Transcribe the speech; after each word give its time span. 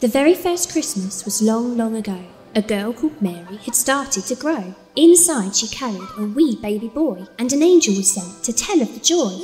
The 0.00 0.08
very 0.08 0.32
first 0.32 0.72
Christmas 0.72 1.26
was 1.26 1.42
long, 1.42 1.76
long 1.76 1.94
ago. 1.94 2.24
A 2.54 2.62
girl 2.62 2.94
called 2.94 3.20
Mary 3.20 3.58
had 3.66 3.74
started 3.74 4.24
to 4.24 4.34
grow. 4.34 4.74
Inside, 4.96 5.54
she 5.54 5.68
carried 5.68 6.08
a 6.16 6.24
wee 6.24 6.56
baby 6.56 6.88
boy, 6.88 7.26
and 7.38 7.52
an 7.52 7.62
angel 7.62 7.94
was 7.94 8.14
sent 8.14 8.42
to 8.44 8.52
tell 8.54 8.80
of 8.80 8.94
the 8.94 9.00
joy. 9.00 9.36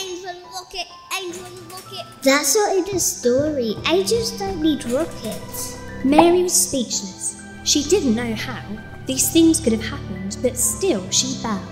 Angel 0.00 0.32
rocket, 0.54 0.86
angel 1.20 1.42
rocket. 1.68 2.06
That's 2.22 2.54
not 2.54 2.76
in 2.76 2.84
the 2.84 3.00
story. 3.00 3.74
Angels 3.88 4.38
don't 4.38 4.62
need 4.62 4.84
rockets. 4.84 5.76
Mary 6.04 6.44
was 6.44 6.54
speechless. 6.54 7.42
She 7.64 7.82
didn't 7.82 8.14
know 8.14 8.32
how 8.36 8.62
these 9.06 9.32
things 9.32 9.58
could 9.58 9.72
have 9.72 9.84
happened, 9.84 10.36
but 10.40 10.56
still 10.56 11.10
she 11.10 11.42
bowed. 11.42 11.66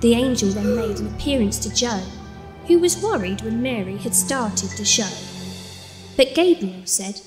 The 0.00 0.14
angel 0.14 0.48
then 0.48 0.76
made 0.76 0.98
an 0.98 1.14
appearance 1.14 1.58
to 1.58 1.74
Joe, 1.74 2.02
who 2.68 2.78
was 2.78 3.02
worried 3.02 3.40
when 3.40 3.62
Mary 3.62 3.96
had 3.96 4.14
started 4.14 4.70
to 4.70 4.84
show. 4.84 5.08
But 6.16 6.34
Gabriel 6.34 6.82
said, 6.84 7.20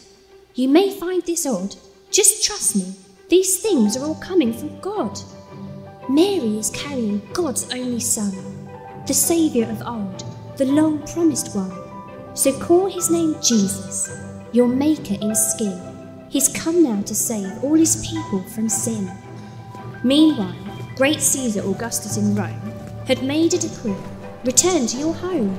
You 0.53 0.69
may 0.69 0.91
find 0.91 1.23
this 1.23 1.47
odd, 1.47 1.75
just 2.11 2.45
trust 2.45 2.75
me, 2.75 2.93
these 3.27 3.59
things 3.59 3.97
are 3.97 4.05
all 4.05 4.15
coming 4.15 4.53
from 4.53 4.79
God. 4.79 5.19
Mary 6.07 6.59
is 6.59 6.69
carrying 6.69 7.21
God's 7.33 7.71
only 7.73 7.99
Son, 7.99 8.31
the 9.07 9.13
Saviour 9.13 9.69
of 9.69 9.81
old, 9.81 10.23
the 10.57 10.65
long 10.65 11.05
promised 11.07 11.55
one. 11.55 11.71
So 12.35 12.57
call 12.59 12.85
his 12.87 13.09
name 13.09 13.35
Jesus, 13.41 14.15
your 14.51 14.67
Maker 14.67 15.15
in 15.21 15.33
skin. 15.33 16.27
He's 16.29 16.49
come 16.49 16.83
now 16.83 17.01
to 17.01 17.15
save 17.15 17.63
all 17.63 17.73
his 17.73 18.07
people 18.07 18.43
from 18.43 18.69
sin. 18.69 19.11
Meanwhile, 20.03 20.55
great 20.95 21.19
Caesar 21.19 21.61
Augustus 21.61 22.17
in 22.17 22.35
Rome 22.35 22.73
had 23.07 23.23
made 23.23 23.53
a 23.53 23.57
decree 23.57 23.95
return 24.43 24.87
to 24.87 24.97
your 24.97 25.13
home. 25.13 25.57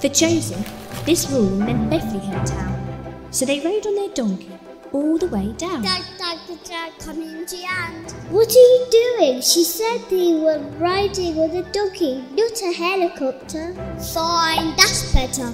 For 0.00 0.08
Joseph, 0.08 1.04
this 1.04 1.30
rule 1.30 1.56
meant 1.56 1.90
Bethlehem 1.90 2.44
town, 2.44 3.26
so 3.30 3.44
they 3.44 3.60
rode 3.60 3.86
on 3.86 3.94
their 3.94 4.10
donkey 4.10 4.50
all 4.92 5.18
the 5.18 5.28
way 5.28 5.52
down. 5.52 5.82
Dad, 5.82 6.04
dad, 6.18 6.38
dad, 6.64 6.92
come 6.98 7.20
into 7.22 7.56
hand. 7.56 8.12
What 8.30 8.48
are 8.48 8.52
you 8.52 8.86
doing? 8.90 9.40
She 9.40 9.64
said 9.64 9.98
they 10.08 10.34
were 10.34 10.58
riding 10.78 11.38
on 11.38 11.50
a 11.50 11.62
donkey, 11.72 12.24
not 12.32 12.60
a 12.62 12.72
helicopter. 12.72 13.74
Fine, 14.14 14.76
that's 14.76 15.12
better. 15.12 15.52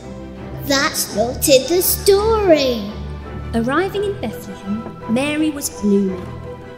That's 0.64 1.14
not 1.16 1.48
in 1.48 1.68
the 1.68 1.82
story. 1.82 2.90
Arriving 3.54 4.04
in 4.04 4.20
Bethlehem, 4.20 5.12
Mary 5.12 5.50
was 5.50 5.68
blooming, 5.82 6.24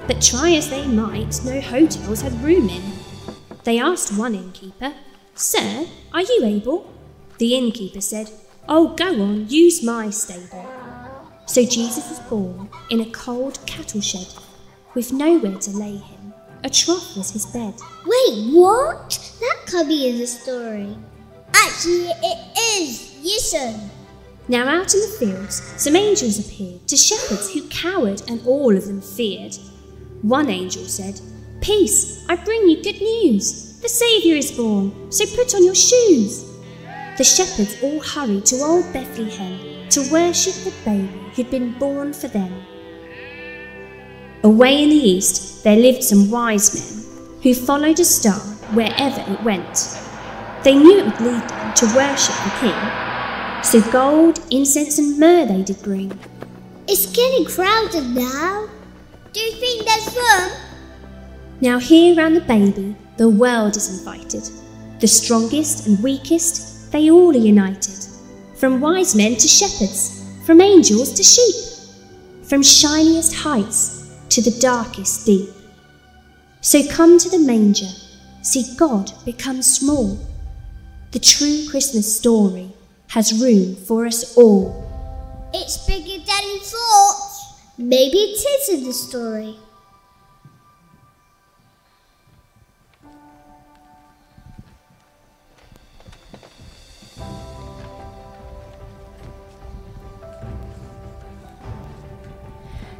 but 0.06 0.20
try 0.20 0.52
as 0.52 0.70
they 0.70 0.86
might, 0.86 1.40
no 1.44 1.60
hotels 1.60 2.22
had 2.22 2.32
room 2.42 2.68
in. 2.68 2.82
They 3.62 3.78
asked 3.78 4.18
one 4.18 4.34
innkeeper, 4.34 4.92
Sir, 5.36 5.86
are 6.12 6.22
you 6.22 6.42
able? 6.44 6.94
The 7.38 7.56
innkeeper 7.56 8.00
said, 8.00 8.30
Oh, 8.68 8.94
go 8.94 9.20
on, 9.20 9.48
use 9.48 9.82
my 9.82 10.10
stable. 10.10 10.64
So 11.46 11.64
Jesus 11.64 12.08
was 12.08 12.20
born 12.20 12.70
in 12.90 13.00
a 13.00 13.10
cold 13.10 13.58
cattle 13.66 14.00
shed, 14.00 14.28
with 14.94 15.12
nowhere 15.12 15.58
to 15.58 15.70
lay 15.72 15.96
him. 15.96 16.32
A 16.62 16.70
trough 16.70 17.16
was 17.16 17.32
his 17.32 17.46
bed. 17.46 17.74
Wait, 18.06 18.54
what? 18.54 19.18
That 19.40 19.66
can't 19.66 19.88
be 19.88 20.08
in 20.08 20.18
the 20.18 20.26
story. 20.28 20.96
Actually, 21.52 22.10
it 22.22 22.58
is. 22.80 23.20
Listen. 23.24 23.90
Now 24.46 24.68
out 24.68 24.94
in 24.94 25.00
the 25.00 25.16
fields, 25.18 25.56
some 25.82 25.96
angels 25.96 26.38
appeared 26.38 26.86
to 26.86 26.96
shepherds 26.96 27.52
who 27.52 27.68
cowered 27.70 28.22
and 28.28 28.46
all 28.46 28.76
of 28.76 28.86
them 28.86 29.00
feared. 29.00 29.56
One 30.22 30.48
angel 30.48 30.84
said, 30.84 31.20
Peace, 31.60 32.24
I 32.28 32.36
bring 32.36 32.68
you 32.68 32.82
good 32.82 33.00
news. 33.00 33.73
The 33.84 33.90
Saviour 33.90 34.38
is 34.38 34.50
born, 34.50 35.12
so 35.12 35.26
put 35.36 35.54
on 35.54 35.62
your 35.62 35.74
shoes. 35.74 36.50
The 37.18 37.22
shepherds 37.22 37.76
all 37.82 38.00
hurried 38.00 38.46
to 38.46 38.56
old 38.62 38.90
Bethlehem 38.94 39.90
to 39.90 40.10
worship 40.10 40.54
the 40.64 40.72
baby 40.86 41.20
who'd 41.36 41.50
been 41.50 41.78
born 41.78 42.14
for 42.14 42.28
them. 42.28 42.50
Away 44.42 44.84
in 44.84 44.88
the 44.88 44.96
east, 44.96 45.64
there 45.64 45.76
lived 45.76 46.02
some 46.02 46.30
wise 46.30 46.72
men 46.72 47.04
who 47.42 47.52
followed 47.52 48.00
a 48.00 48.06
star 48.06 48.40
wherever 48.72 49.20
it 49.30 49.42
went. 49.42 50.00
They 50.62 50.76
knew 50.76 51.00
it 51.00 51.04
would 51.04 51.20
lead 51.20 51.46
them 51.46 51.74
to 51.74 51.94
worship 51.94 52.36
the 52.36 52.56
king, 52.60 53.62
so 53.62 53.82
gold, 53.92 54.40
incense, 54.50 54.96
and 54.96 55.18
myrrh 55.18 55.44
they 55.44 55.62
did 55.62 55.82
bring. 55.82 56.18
It's 56.88 57.04
getting 57.12 57.44
crowded 57.44 58.14
now. 58.14 58.66
Do 59.34 59.40
you 59.40 59.52
think 59.52 59.84
there's 59.84 60.16
room? 60.16 60.52
Now, 61.60 61.78
here 61.78 62.16
round 62.16 62.34
the 62.34 62.40
baby, 62.40 62.96
the 63.16 63.28
world 63.28 63.76
is 63.76 63.98
invited. 63.98 64.48
The 65.00 65.06
strongest 65.06 65.86
and 65.86 66.02
weakest, 66.02 66.90
they 66.90 67.10
all 67.10 67.30
are 67.30 67.38
united. 67.38 67.94
From 68.56 68.80
wise 68.80 69.14
men 69.14 69.36
to 69.36 69.48
shepherds, 69.48 70.24
from 70.44 70.60
angels 70.60 71.12
to 71.14 71.22
sheep, 71.22 71.54
from 72.44 72.62
shiniest 72.62 73.34
heights 73.34 74.16
to 74.30 74.42
the 74.42 74.58
darkest 74.60 75.26
deep. 75.26 75.48
So 76.60 76.82
come 76.88 77.18
to 77.18 77.28
the 77.28 77.38
manger, 77.38 77.90
see 78.42 78.74
God 78.76 79.12
become 79.24 79.62
small. 79.62 80.18
The 81.12 81.18
true 81.20 81.68
Christmas 81.70 82.16
story 82.16 82.72
has 83.08 83.40
room 83.40 83.76
for 83.76 84.06
us 84.06 84.36
all. 84.36 84.80
It's 85.54 85.86
bigger 85.86 86.24
than 86.24 86.44
you 86.44 86.60
thought. 86.60 87.30
Maybe 87.78 88.18
it 88.18 88.44
is 88.44 88.68
in 88.70 88.84
the 88.84 88.92
story. 88.92 89.56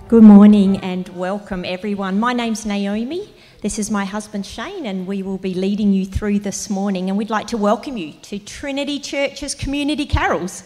Good 0.07 0.23
morning 0.23 0.77
and 0.81 1.09
welcome, 1.09 1.65
everyone. 1.65 2.21
My 2.21 2.35
name's 2.35 2.67
Naomi. 2.67 3.35
This 3.63 3.79
is 3.79 3.91
my 3.91 4.05
husband 4.05 4.45
Shane, 4.45 4.85
and 4.85 5.07
we 5.07 5.23
will 5.23 5.39
be 5.39 5.55
leading 5.55 5.95
you 5.95 6.05
through 6.05 6.41
this 6.41 6.69
morning. 6.69 7.09
And 7.09 7.17
we'd 7.17 7.31
like 7.31 7.47
to 7.49 7.57
welcome 7.57 7.97
you 7.97 8.13
to 8.13 8.39
Trinity 8.39 9.01
Church's 9.01 9.55
Community 9.55 10.05
Carols. 10.05 10.65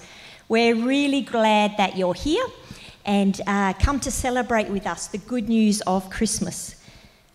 We're 0.48 0.74
really 0.74 1.20
glad 1.22 1.76
that 1.76 1.96
you're 1.96 2.14
here 2.14 2.44
and 3.04 3.40
uh, 3.46 3.74
come 3.74 4.00
to 4.00 4.10
celebrate 4.10 4.70
with 4.70 4.88
us 4.88 5.06
the 5.06 5.18
good 5.18 5.48
news 5.48 5.82
of 5.82 6.10
Christmas. 6.10 6.74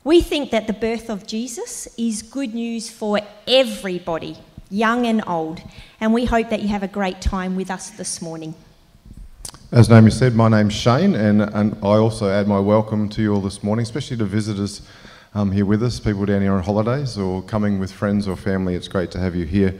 We 0.03 0.19
think 0.19 0.51
that 0.51 0.67
the 0.67 0.73
birth 0.73 1.09
of 1.09 1.25
Jesus 1.25 1.87
is 1.97 2.21
good 2.21 2.53
news 2.53 2.89
for 2.89 3.21
everybody, 3.47 4.37
young 4.69 5.05
and 5.05 5.23
old, 5.25 5.61
and 6.01 6.13
we 6.13 6.25
hope 6.25 6.49
that 6.49 6.61
you 6.61 6.67
have 6.67 6.83
a 6.83 6.89
great 6.89 7.21
time 7.21 7.55
with 7.55 7.71
us 7.71 7.91
this 7.91 8.21
morning. 8.21 8.55
As 9.73 9.89
Naomi 9.89 10.11
said, 10.11 10.35
my 10.35 10.49
name's 10.49 10.75
Shane, 10.75 11.15
and, 11.15 11.41
and 11.41 11.75
I 11.81 11.95
also 11.97 12.29
add 12.29 12.47
my 12.47 12.59
welcome 12.59 13.09
to 13.09 13.23
you 13.23 13.33
all 13.33 13.41
this 13.41 13.63
morning, 13.63 13.81
especially 13.81 14.17
to 14.17 14.23
visitors 14.23 14.83
um, 15.33 15.51
here 15.51 15.65
with 15.65 15.81
us, 15.81 15.99
people 15.99 16.27
down 16.27 16.43
here 16.43 16.53
on 16.53 16.61
holidays 16.61 17.17
or 17.17 17.41
coming 17.41 17.79
with 17.79 17.91
friends 17.91 18.27
or 18.27 18.35
family. 18.35 18.75
It's 18.75 18.87
great 18.87 19.09
to 19.09 19.19
have 19.19 19.33
you 19.33 19.45
here. 19.45 19.73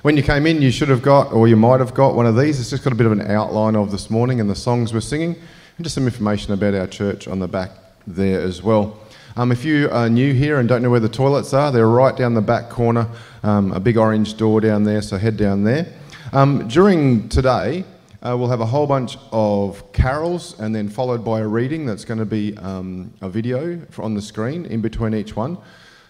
When 0.00 0.16
you 0.16 0.22
came 0.22 0.46
in, 0.46 0.62
you 0.62 0.70
should 0.70 0.88
have 0.88 1.02
got, 1.02 1.30
or 1.30 1.46
you 1.46 1.56
might 1.56 1.80
have 1.80 1.92
got, 1.92 2.14
one 2.14 2.24
of 2.24 2.38
these. 2.38 2.58
It's 2.58 2.70
just 2.70 2.84
got 2.84 2.94
a 2.94 2.96
bit 2.96 3.04
of 3.04 3.12
an 3.12 3.30
outline 3.30 3.76
of 3.76 3.90
this 3.90 4.08
morning 4.08 4.40
and 4.40 4.48
the 4.48 4.54
songs 4.54 4.94
we're 4.94 5.00
singing, 5.00 5.34
and 5.76 5.84
just 5.84 5.94
some 5.94 6.06
information 6.06 6.54
about 6.54 6.72
our 6.72 6.86
church 6.86 7.28
on 7.28 7.38
the 7.38 7.46
back 7.46 7.72
there 8.06 8.40
as 8.40 8.62
well. 8.62 8.98
Um, 9.36 9.52
if 9.52 9.62
you 9.62 9.90
are 9.90 10.08
new 10.08 10.32
here 10.32 10.58
and 10.58 10.66
don't 10.66 10.80
know 10.80 10.88
where 10.88 11.00
the 11.00 11.08
toilets 11.10 11.52
are, 11.52 11.70
they're 11.70 11.86
right 11.86 12.16
down 12.16 12.32
the 12.32 12.40
back 12.40 12.70
corner, 12.70 13.06
um, 13.42 13.72
a 13.72 13.80
big 13.80 13.98
orange 13.98 14.38
door 14.38 14.62
down 14.62 14.84
there, 14.84 15.02
so 15.02 15.18
head 15.18 15.36
down 15.36 15.64
there. 15.64 15.86
Um, 16.32 16.66
during 16.66 17.28
today, 17.28 17.84
uh, 18.24 18.34
we'll 18.36 18.48
have 18.48 18.60
a 18.60 18.66
whole 18.66 18.86
bunch 18.86 19.18
of 19.32 19.92
carols 19.92 20.58
and 20.58 20.74
then 20.74 20.88
followed 20.88 21.24
by 21.24 21.40
a 21.40 21.46
reading 21.46 21.84
that's 21.84 22.04
going 22.04 22.18
to 22.18 22.24
be 22.24 22.56
um, 22.58 23.12
a 23.20 23.28
video 23.28 23.80
on 23.98 24.14
the 24.14 24.22
screen 24.22 24.64
in 24.66 24.80
between 24.80 25.14
each 25.14 25.36
one. 25.36 25.58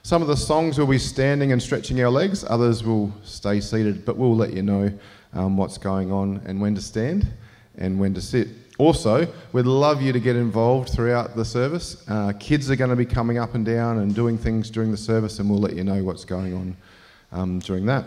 Some 0.03 0.23
of 0.23 0.29
the 0.29 0.37
songs 0.37 0.79
will 0.79 0.87
be 0.87 0.99
standing 0.99 1.51
and 1.51 1.61
stretching 1.61 2.01
our 2.03 2.11
legs, 2.11 2.45
others 2.49 2.85
will 2.85 3.13
stay 3.25 3.61
seated, 3.61 4.05
but 4.05 4.17
we'll 4.17 4.37
let 4.37 4.53
you 4.53 4.63
know 4.63 4.93
um, 5.33 5.57
what's 5.57 5.77
going 5.77 6.13
on 6.13 6.41
and 6.47 6.61
when 6.61 6.75
to 6.77 6.81
stand 6.81 7.27
and 7.79 7.99
when 7.99 8.15
to 8.15 8.21
sit. 8.21 8.49
Also, 8.79 9.27
we'd 9.53 9.67
love 9.67 10.03
you 10.03 10.13
to 10.13 10.21
get 10.21 10.37
involved 10.37 10.91
throughout 10.91 11.35
the 11.35 11.45
service. 11.45 12.05
Uh, 12.09 12.33
kids 12.39 12.71
are 12.71 12.77
going 12.77 12.91
to 12.91 12.97
be 12.97 13.07
coming 13.07 13.39
up 13.39 13.55
and 13.55 13.65
down 13.65 13.99
and 13.99 14.15
doing 14.15 14.37
things 14.39 14.71
during 14.71 14.91
the 14.91 14.97
service, 14.97 15.39
and 15.41 15.49
we'll 15.51 15.61
let 15.61 15.75
you 15.75 15.83
know 15.83 16.05
what's 16.05 16.25
going 16.25 16.55
on 16.55 16.77
um, 17.33 17.59
during 17.61 17.87
that. 17.87 18.05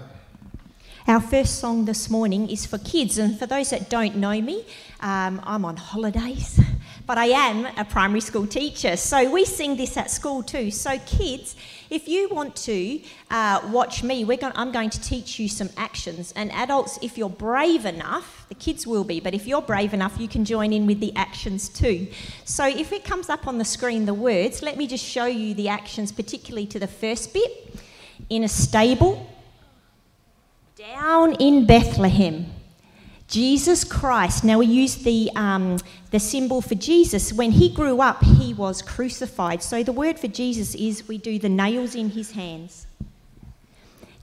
Our 1.07 1.21
first 1.21 1.59
song 1.59 1.85
this 1.85 2.09
morning 2.09 2.49
is 2.49 2.65
for 2.65 2.79
kids, 2.79 3.17
and 3.17 3.39
for 3.39 3.45
those 3.45 3.69
that 3.69 3.89
don't 3.89 4.17
know 4.17 4.41
me, 4.41 4.65
um, 4.99 5.39
I'm 5.45 5.63
on 5.63 5.77
holidays, 5.77 6.59
but 7.05 7.17
I 7.17 7.27
am 7.27 7.65
a 7.77 7.85
primary 7.85 8.19
school 8.19 8.45
teacher, 8.45 8.97
so 8.97 9.31
we 9.31 9.45
sing 9.45 9.77
this 9.77 9.95
at 9.95 10.11
school 10.11 10.43
too. 10.43 10.69
So, 10.69 10.99
kids, 11.05 11.55
if 11.89 12.09
you 12.09 12.27
want 12.27 12.57
to 12.57 12.99
uh, 13.31 13.61
watch 13.71 14.03
me, 14.03 14.25
going, 14.25 14.51
I'm 14.53 14.73
going 14.73 14.89
to 14.89 14.99
teach 14.99 15.39
you 15.39 15.47
some 15.47 15.69
actions, 15.77 16.33
and 16.35 16.51
adults, 16.51 16.99
if 17.01 17.17
you're 17.17 17.29
brave 17.29 17.85
enough, 17.85 18.45
the 18.49 18.55
kids 18.55 18.85
will 18.85 19.05
be, 19.05 19.21
but 19.21 19.33
if 19.33 19.47
you're 19.47 19.61
brave 19.61 19.93
enough, 19.93 20.19
you 20.19 20.27
can 20.27 20.43
join 20.43 20.73
in 20.73 20.85
with 20.85 20.99
the 20.99 21.15
actions 21.15 21.69
too. 21.69 22.07
So, 22.43 22.67
if 22.67 22.91
it 22.91 23.05
comes 23.05 23.29
up 23.29 23.47
on 23.47 23.59
the 23.59 23.65
screen, 23.65 24.05
the 24.05 24.13
words, 24.13 24.61
let 24.61 24.75
me 24.75 24.87
just 24.87 25.05
show 25.05 25.25
you 25.25 25.53
the 25.53 25.69
actions, 25.69 26.11
particularly 26.11 26.67
to 26.67 26.79
the 26.79 26.87
first 26.87 27.33
bit 27.33 27.79
in 28.29 28.43
a 28.43 28.49
stable 28.49 29.25
down 30.77 31.33
in 31.39 31.65
Bethlehem, 31.65 32.45
Jesus 33.27 33.83
Christ. 33.83 34.43
Now, 34.43 34.59
we 34.59 34.67
use 34.67 34.97
the, 34.97 35.31
um, 35.35 35.79
the 36.11 36.19
symbol 36.19 36.61
for 36.61 36.75
Jesus. 36.75 37.33
When 37.33 37.49
he 37.49 37.73
grew 37.73 37.99
up, 37.99 38.23
he 38.23 38.53
was 38.53 38.83
crucified. 38.83 39.63
So, 39.63 39.81
the 39.81 39.91
word 39.91 40.19
for 40.19 40.27
Jesus 40.27 40.75
is 40.75 41.07
we 41.07 41.17
do 41.17 41.39
the 41.39 41.49
nails 41.49 41.95
in 41.95 42.11
his 42.11 42.29
hands. 42.29 42.85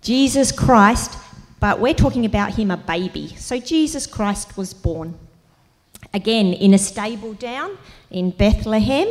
Jesus 0.01 0.53
Christ, 0.53 1.19
but 1.59 1.81
we're 1.81 1.93
talking 1.93 2.25
about 2.25 2.55
him 2.55 2.71
a 2.71 2.77
baby. 2.77 3.35
So, 3.35 3.59
Jesus 3.59 4.07
Christ 4.07 4.57
was 4.57 4.73
born. 4.73 5.19
Again, 6.13 6.53
in 6.53 6.73
a 6.73 6.79
stable 6.79 7.33
down 7.33 7.77
in 8.13 8.31
Bethlehem, 8.31 9.09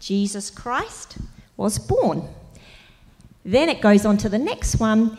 Jesus 0.00 0.50
Christ 0.50 1.16
was 1.56 1.78
born. 1.78 2.28
Then 3.42 3.70
it 3.70 3.80
goes 3.80 4.04
on 4.04 4.18
to 4.18 4.28
the 4.28 4.38
next 4.38 4.76
one. 4.76 5.16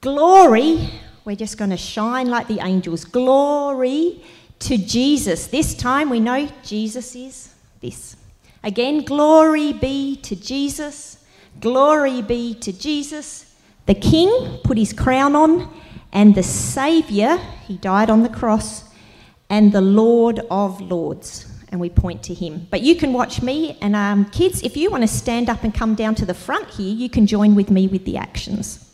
Glory, 0.00 0.88
we're 1.26 1.36
just 1.36 1.58
going 1.58 1.70
to 1.70 1.76
shine 1.76 2.28
like 2.28 2.48
the 2.48 2.60
angels. 2.64 3.04
Glory 3.04 4.24
to 4.60 4.78
Jesus. 4.78 5.48
This 5.48 5.74
time 5.74 6.08
we 6.08 6.20
know 6.20 6.48
Jesus 6.62 7.14
is 7.14 7.54
this. 7.82 8.16
Again, 8.64 9.04
glory 9.04 9.74
be 9.74 10.16
to 10.16 10.34
Jesus. 10.34 11.22
Glory 11.60 12.22
be 12.22 12.54
to 12.54 12.72
Jesus. 12.72 13.54
The 13.84 13.94
King 13.94 14.58
put 14.64 14.78
his 14.78 14.94
crown 14.94 15.36
on, 15.36 15.70
and 16.12 16.34
the 16.34 16.42
Saviour, 16.42 17.36
he 17.66 17.76
died 17.76 18.08
on 18.08 18.22
the 18.22 18.28
cross, 18.30 18.84
and 19.50 19.70
the 19.70 19.82
Lord 19.82 20.40
of 20.50 20.80
Lords. 20.80 21.46
And 21.72 21.80
we 21.80 21.90
point 21.90 22.22
to 22.24 22.34
him. 22.34 22.66
But 22.70 22.80
you 22.80 22.96
can 22.96 23.12
watch 23.12 23.42
me, 23.42 23.76
and 23.82 23.94
um, 23.94 24.24
kids, 24.30 24.62
if 24.62 24.78
you 24.78 24.90
want 24.90 25.02
to 25.02 25.08
stand 25.08 25.50
up 25.50 25.62
and 25.62 25.74
come 25.74 25.94
down 25.94 26.14
to 26.16 26.24
the 26.24 26.34
front 26.34 26.68
here, 26.70 26.94
you 26.94 27.10
can 27.10 27.26
join 27.26 27.54
with 27.54 27.70
me 27.70 27.86
with 27.86 28.06
the 28.06 28.16
actions. 28.16 28.89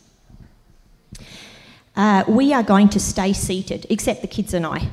Uh, 1.97 2.23
we 2.27 2.53
are 2.53 2.61
going 2.61 2.87
to 2.89 2.99
stay 2.99 3.33
seated, 3.33 3.87
except 3.89 4.21
the 4.21 4.27
kids 4.27 4.53
and 4.53 4.67
I. 4.67 4.87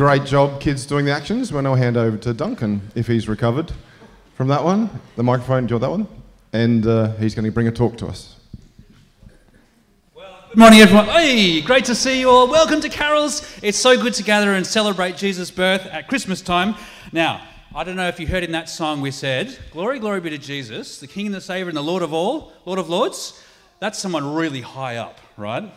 Great 0.00 0.24
job, 0.24 0.62
kids, 0.62 0.86
doing 0.86 1.04
the 1.04 1.12
actions. 1.12 1.52
We'll 1.52 1.60
now 1.60 1.74
hand 1.74 1.98
over 1.98 2.16
to 2.16 2.32
Duncan 2.32 2.80
if 2.94 3.06
he's 3.06 3.28
recovered 3.28 3.70
from 4.34 4.48
that 4.48 4.64
one. 4.64 4.88
The 5.16 5.22
microphone, 5.22 5.68
you 5.68 5.74
want 5.74 5.82
that 5.82 5.90
one? 5.90 6.08
And 6.54 6.86
uh, 6.86 7.12
he's 7.16 7.34
going 7.34 7.44
to 7.44 7.50
bring 7.50 7.68
a 7.68 7.70
talk 7.70 7.98
to 7.98 8.06
us. 8.06 8.36
Well, 10.14 10.46
good 10.48 10.56
morning, 10.56 10.80
everyone. 10.80 11.04
Hey, 11.04 11.60
great 11.60 11.84
to 11.84 11.94
see 11.94 12.18
you 12.18 12.30
all. 12.30 12.48
Welcome 12.48 12.80
to 12.80 12.88
Carols. 12.88 13.46
It's 13.62 13.76
so 13.76 14.00
good 14.00 14.14
to 14.14 14.22
gather 14.22 14.54
and 14.54 14.66
celebrate 14.66 15.18
Jesus' 15.18 15.50
birth 15.50 15.84
at 15.84 16.08
Christmas 16.08 16.40
time. 16.40 16.76
Now, 17.12 17.46
I 17.74 17.84
don't 17.84 17.96
know 17.96 18.08
if 18.08 18.18
you 18.18 18.26
heard 18.26 18.42
in 18.42 18.52
that 18.52 18.70
song 18.70 19.02
we 19.02 19.10
said, 19.10 19.54
Glory, 19.70 19.98
glory 19.98 20.22
be 20.22 20.30
to 20.30 20.38
Jesus, 20.38 20.98
the 20.98 21.08
King 21.08 21.26
and 21.26 21.34
the 21.34 21.42
Savior 21.42 21.68
and 21.68 21.76
the 21.76 21.82
Lord 21.82 22.02
of 22.02 22.14
all, 22.14 22.54
Lord 22.64 22.78
of 22.78 22.88
Lords. 22.88 23.38
That's 23.80 23.98
someone 23.98 24.32
really 24.32 24.62
high 24.62 24.96
up, 24.96 25.20
right? 25.36 25.70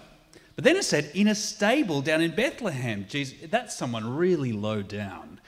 But 0.55 0.63
then 0.63 0.75
it 0.75 0.83
said, 0.83 1.09
in 1.13 1.27
a 1.27 1.35
stable 1.35 2.01
down 2.01 2.21
in 2.21 2.35
Bethlehem. 2.35 3.05
Jesus, 3.09 3.49
that's 3.49 3.75
someone 3.75 4.15
really 4.15 4.51
low 4.51 4.81
down. 4.81 5.39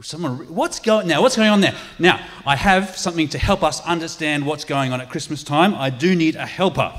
Someone, 0.00 0.52
what's 0.52 0.80
going 0.80 1.06
now? 1.06 1.22
What's 1.22 1.36
going 1.36 1.48
on 1.48 1.60
there? 1.60 1.74
Now, 1.98 2.20
I 2.44 2.56
have 2.56 2.96
something 2.96 3.28
to 3.28 3.38
help 3.38 3.62
us 3.62 3.80
understand 3.82 4.44
what's 4.44 4.64
going 4.64 4.92
on 4.92 5.00
at 5.00 5.10
Christmas 5.10 5.44
time. 5.44 5.74
I 5.74 5.90
do 5.90 6.16
need 6.16 6.34
a 6.34 6.46
helper. 6.46 6.92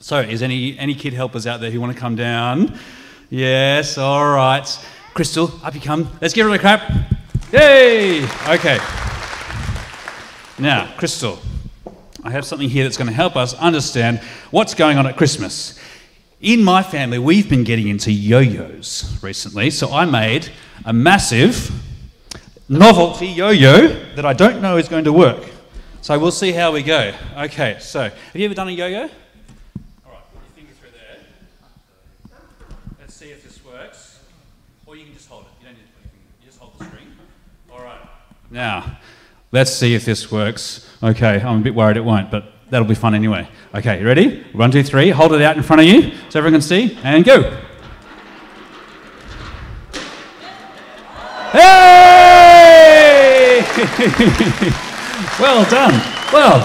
So, 0.00 0.20
is 0.20 0.42
any 0.42 0.78
any 0.78 0.94
kid 0.94 1.12
helpers 1.12 1.46
out 1.46 1.60
there 1.60 1.70
who 1.70 1.78
want 1.78 1.92
to 1.92 1.98
come 1.98 2.16
down? 2.16 2.78
Yes, 3.28 3.98
all 3.98 4.30
right. 4.30 4.66
Crystal, 5.12 5.52
up 5.62 5.74
you 5.74 5.80
come. 5.80 6.08
Let's 6.22 6.32
give 6.32 6.46
her 6.46 6.54
a 6.54 6.58
clap. 6.58 6.90
Yay! 7.52 8.24
Okay. 8.48 8.78
Now, 10.58 10.90
Crystal, 10.96 11.38
I 12.24 12.30
have 12.30 12.44
something 12.46 12.70
here 12.70 12.84
that's 12.84 12.96
going 12.96 13.08
to 13.08 13.14
help 13.14 13.36
us 13.36 13.54
understand 13.54 14.20
what's 14.50 14.74
going 14.74 14.96
on 14.96 15.06
at 15.06 15.16
Christmas. 15.16 15.77
In 16.40 16.62
my 16.62 16.84
family, 16.84 17.18
we've 17.18 17.50
been 17.50 17.64
getting 17.64 17.88
into 17.88 18.12
yo 18.12 18.38
yo's 18.38 19.18
recently, 19.22 19.70
so 19.70 19.92
I 19.92 20.04
made 20.04 20.50
a 20.84 20.92
massive 20.92 21.68
novelty 22.68 23.26
yo 23.26 23.50
yo 23.50 23.88
that 24.14 24.24
I 24.24 24.34
don't 24.34 24.62
know 24.62 24.76
is 24.76 24.88
going 24.88 25.02
to 25.04 25.12
work. 25.12 25.44
So 26.00 26.16
we'll 26.16 26.30
see 26.30 26.52
how 26.52 26.70
we 26.70 26.84
go. 26.84 27.12
Okay, 27.36 27.78
so 27.80 28.02
have 28.02 28.36
you 28.36 28.44
ever 28.44 28.54
done 28.54 28.68
a 28.68 28.70
yo 28.70 28.86
yo? 28.86 29.00
All 29.00 29.06
right, 29.06 29.10
put 30.32 30.40
your 30.44 30.54
finger 30.54 30.72
through 30.80 30.90
there. 30.92 32.36
Let's 33.00 33.14
see 33.14 33.30
if 33.30 33.42
this 33.42 33.64
works. 33.64 34.20
Or 34.86 34.94
you 34.94 35.06
can 35.06 35.14
just 35.14 35.28
hold 35.28 35.42
it. 35.42 35.48
You 35.58 35.66
don't 35.66 35.74
need 35.74 35.86
to 35.86 35.92
put 35.92 36.04
your 36.04 36.10
finger. 36.12 36.26
You 36.40 36.46
just 36.46 36.60
hold 36.60 36.78
the 36.78 36.84
string. 36.84 37.08
All 37.72 37.82
right. 37.82 37.98
Now, 38.52 38.98
let's 39.50 39.72
see 39.72 39.96
if 39.96 40.04
this 40.04 40.30
works. 40.30 40.88
Okay, 41.02 41.40
I'm 41.40 41.58
a 41.58 41.62
bit 41.62 41.74
worried 41.74 41.96
it 41.96 42.04
won't, 42.04 42.30
but 42.30 42.52
that'll 42.70 42.86
be 42.86 42.94
fun 42.94 43.14
anyway. 43.14 43.48
Okay, 43.74 44.00
you 44.00 44.06
ready? 44.06 44.42
One, 44.52 44.70
two, 44.70 44.82
three. 44.82 45.10
Hold 45.10 45.32
it 45.32 45.42
out 45.42 45.56
in 45.56 45.62
front 45.62 45.80
of 45.82 45.86
you 45.88 46.12
so 46.28 46.38
everyone 46.38 46.60
can 46.60 46.62
see. 46.62 46.98
And 47.02 47.24
go. 47.24 47.42
Hey! 51.52 52.48
well 55.40 55.68
done. 55.70 55.94
Well, 56.32 56.58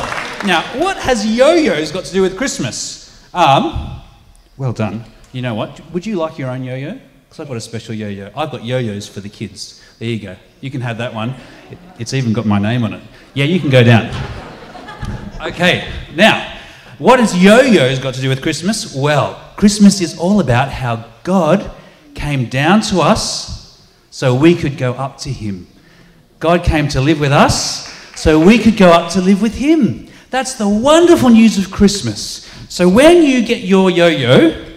now, 0.45 0.61
what 0.77 0.97
has 0.97 1.25
yo-yos 1.25 1.91
got 1.91 2.03
to 2.05 2.11
do 2.11 2.21
with 2.21 2.37
Christmas? 2.37 3.25
Um, 3.33 4.01
well 4.57 4.73
done. 4.73 5.05
You 5.31 5.41
know 5.41 5.55
what? 5.55 5.79
Would 5.91 6.05
you 6.05 6.17
like 6.17 6.37
your 6.37 6.49
own 6.49 6.63
yo-yo? 6.63 6.99
Because 7.29 7.39
I've 7.39 7.47
got 7.47 7.57
a 7.57 7.61
special 7.61 7.95
yo-yo. 7.95 8.29
I've 8.35 8.51
got 8.51 8.65
yo-yos 8.65 9.07
for 9.07 9.21
the 9.21 9.29
kids. 9.29 9.81
There 9.99 10.09
you 10.09 10.19
go. 10.19 10.35
You 10.59 10.69
can 10.69 10.81
have 10.81 10.97
that 10.97 11.13
one. 11.13 11.33
It's 11.97 12.13
even 12.13 12.33
got 12.33 12.45
my 12.45 12.59
name 12.59 12.83
on 12.83 12.93
it. 12.93 13.01
Yeah, 13.33 13.45
you 13.45 13.59
can 13.59 13.69
go 13.69 13.83
down. 13.83 14.42
Okay, 15.43 15.91
now, 16.15 16.57
what 16.99 17.19
has 17.19 17.37
yo-yos 17.37 17.99
got 17.99 18.13
to 18.13 18.21
do 18.21 18.29
with 18.29 18.41
Christmas? 18.41 18.95
Well, 18.95 19.37
Christmas 19.57 19.99
is 19.99 20.17
all 20.17 20.39
about 20.39 20.71
how 20.71 21.03
God 21.23 21.69
came 22.15 22.45
down 22.45 22.79
to 22.83 23.01
us 23.01 23.85
so 24.09 24.33
we 24.33 24.55
could 24.55 24.77
go 24.77 24.93
up 24.93 25.17
to 25.19 25.29
him. 25.29 25.67
God 26.39 26.63
came 26.63 26.87
to 26.89 27.01
live 27.01 27.19
with 27.19 27.33
us 27.33 27.93
so 28.15 28.39
we 28.39 28.57
could 28.57 28.77
go 28.77 28.91
up 28.91 29.11
to 29.13 29.21
live 29.21 29.41
with 29.41 29.55
him. 29.55 30.07
That's 30.29 30.53
the 30.53 30.69
wonderful 30.69 31.29
news 31.29 31.57
of 31.57 31.71
Christmas. 31.71 32.49
So 32.69 32.87
when 32.87 33.23
you 33.23 33.45
get 33.45 33.63
your 33.63 33.91
yo-yo, 33.91 34.73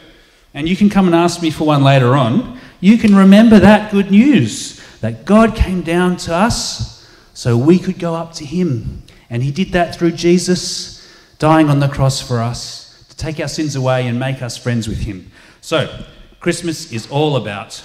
and 0.52 0.68
you 0.68 0.74
can 0.74 0.90
come 0.90 1.06
and 1.06 1.14
ask 1.14 1.42
me 1.42 1.52
for 1.52 1.68
one 1.68 1.84
later 1.84 2.16
on, 2.16 2.58
you 2.80 2.98
can 2.98 3.14
remember 3.14 3.60
that 3.60 3.92
good 3.92 4.10
news 4.10 4.80
that 5.00 5.24
God 5.24 5.54
came 5.54 5.82
down 5.82 6.16
to 6.18 6.34
us 6.34 7.06
so 7.34 7.56
we 7.56 7.78
could 7.78 8.00
go 8.00 8.16
up 8.16 8.32
to 8.34 8.44
him. 8.44 9.04
And 9.30 9.42
he 9.42 9.50
did 9.50 9.72
that 9.72 9.94
through 9.96 10.12
Jesus 10.12 11.08
dying 11.38 11.68
on 11.68 11.80
the 11.80 11.88
cross 11.88 12.20
for 12.20 12.40
us 12.40 13.04
to 13.08 13.16
take 13.16 13.40
our 13.40 13.48
sins 13.48 13.76
away 13.76 14.06
and 14.06 14.18
make 14.18 14.42
us 14.42 14.56
friends 14.56 14.88
with 14.88 14.98
him. 14.98 15.30
So, 15.60 16.04
Christmas 16.40 16.92
is 16.92 17.10
all 17.10 17.36
about 17.36 17.82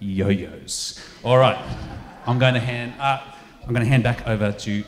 yo-yos. 0.00 1.00
All 1.22 1.38
right. 1.38 1.58
I'm 2.26 2.38
going 2.38 2.54
to 2.54 2.60
hand 2.60 2.94
uh, 3.00 3.22
I'm 3.62 3.72
going 3.72 3.84
to 3.84 3.88
hand 3.88 4.02
back 4.02 4.26
over 4.26 4.52
to 4.52 4.84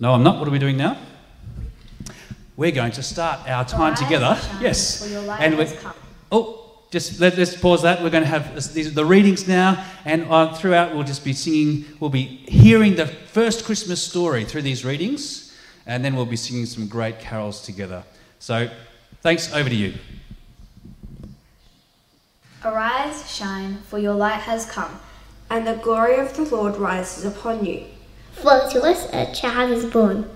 No, 0.00 0.12
I'm 0.14 0.22
not. 0.22 0.38
What 0.38 0.48
are 0.48 0.50
we 0.50 0.58
doing 0.58 0.76
now? 0.76 0.98
We're 2.56 2.72
going 2.72 2.92
to 2.92 3.02
start 3.02 3.48
our 3.48 3.64
time 3.64 3.94
together. 3.94 4.38
Yes. 4.60 5.02
And 5.12 5.58
we 5.58 5.68
Oh, 6.32 6.65
just 6.96 7.20
let, 7.20 7.38
us 7.38 7.54
pause 7.54 7.82
that. 7.82 8.02
We're 8.02 8.08
going 8.08 8.22
to 8.22 8.28
have 8.28 8.54
these 8.72 8.94
the 8.94 9.04
readings 9.04 9.46
now, 9.46 9.84
and 10.06 10.24
uh, 10.30 10.54
throughout 10.54 10.94
we'll 10.94 11.04
just 11.04 11.24
be 11.24 11.34
singing. 11.34 11.84
We'll 12.00 12.08
be 12.08 12.24
hearing 12.48 12.96
the 12.96 13.06
first 13.06 13.66
Christmas 13.66 14.02
story 14.02 14.46
through 14.46 14.62
these 14.62 14.82
readings, 14.82 15.54
and 15.84 16.02
then 16.02 16.16
we'll 16.16 16.24
be 16.24 16.36
singing 16.36 16.64
some 16.64 16.88
great 16.88 17.20
carols 17.20 17.60
together. 17.60 18.02
So, 18.38 18.70
thanks. 19.20 19.52
Over 19.52 19.68
to 19.68 19.74
you. 19.74 19.92
Arise, 22.64 23.30
shine, 23.30 23.76
for 23.88 23.98
your 23.98 24.14
light 24.14 24.40
has 24.40 24.64
come, 24.64 24.98
and 25.50 25.66
the 25.66 25.76
glory 25.76 26.16
of 26.16 26.34
the 26.34 26.44
Lord 26.44 26.78
rises 26.78 27.26
upon 27.26 27.66
you. 27.66 27.84
For 28.32 28.70
to 28.70 28.82
us 28.82 29.06
a 29.12 29.34
child 29.34 29.70
is 29.70 29.84
born, 29.84 30.30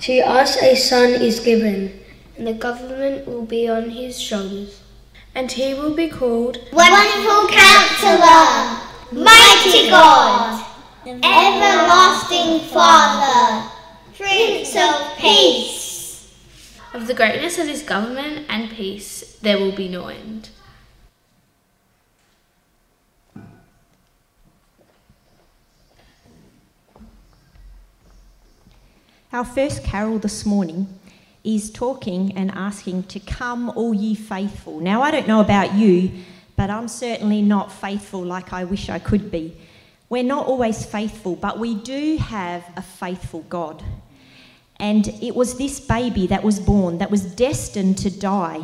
To 0.00 0.18
us 0.22 0.60
a 0.60 0.74
son 0.74 1.10
is 1.10 1.38
given, 1.38 2.00
and 2.36 2.48
the 2.48 2.54
government 2.54 3.28
will 3.28 3.46
be 3.46 3.68
on 3.68 3.90
his 3.90 4.20
shoulders. 4.20 4.80
And 5.34 5.52
he 5.52 5.74
will 5.74 5.94
be 5.94 6.08
called 6.08 6.58
Wonderful 6.72 7.48
Counselor, 7.48 8.80
Mighty 9.12 9.88
God, 9.88 10.66
Everlasting 11.06 12.68
Father, 12.68 13.70
Prince 14.16 14.76
of 14.76 15.16
Peace. 15.18 15.80
Of 16.92 17.06
the 17.06 17.14
greatness 17.14 17.58
of 17.58 17.68
his 17.68 17.82
government 17.82 18.46
and 18.48 18.70
peace 18.70 19.38
there 19.40 19.58
will 19.58 19.72
be 19.72 19.88
no 19.88 20.08
end. 20.08 20.50
Our 29.32 29.44
first 29.44 29.84
carol 29.84 30.18
this 30.18 30.44
morning 30.44 30.88
is 31.44 31.70
talking 31.70 32.36
and 32.36 32.50
asking 32.52 33.04
to 33.04 33.20
come, 33.20 33.70
all 33.70 33.94
ye 33.94 34.14
faithful. 34.14 34.80
Now, 34.80 35.02
I 35.02 35.10
don't 35.10 35.28
know 35.28 35.40
about 35.40 35.74
you, 35.74 36.10
but 36.56 36.70
I'm 36.70 36.88
certainly 36.88 37.42
not 37.42 37.72
faithful 37.72 38.22
like 38.22 38.52
I 38.52 38.64
wish 38.64 38.88
I 38.88 38.98
could 38.98 39.30
be. 39.30 39.56
We're 40.08 40.24
not 40.24 40.46
always 40.46 40.84
faithful, 40.84 41.36
but 41.36 41.58
we 41.58 41.74
do 41.74 42.16
have 42.18 42.64
a 42.76 42.82
faithful 42.82 43.42
God. 43.42 43.82
And 44.78 45.08
it 45.22 45.34
was 45.34 45.56
this 45.56 45.78
baby 45.78 46.26
that 46.26 46.42
was 46.42 46.58
born 46.58 46.98
that 46.98 47.10
was 47.10 47.24
destined 47.34 47.98
to 47.98 48.10
die 48.10 48.62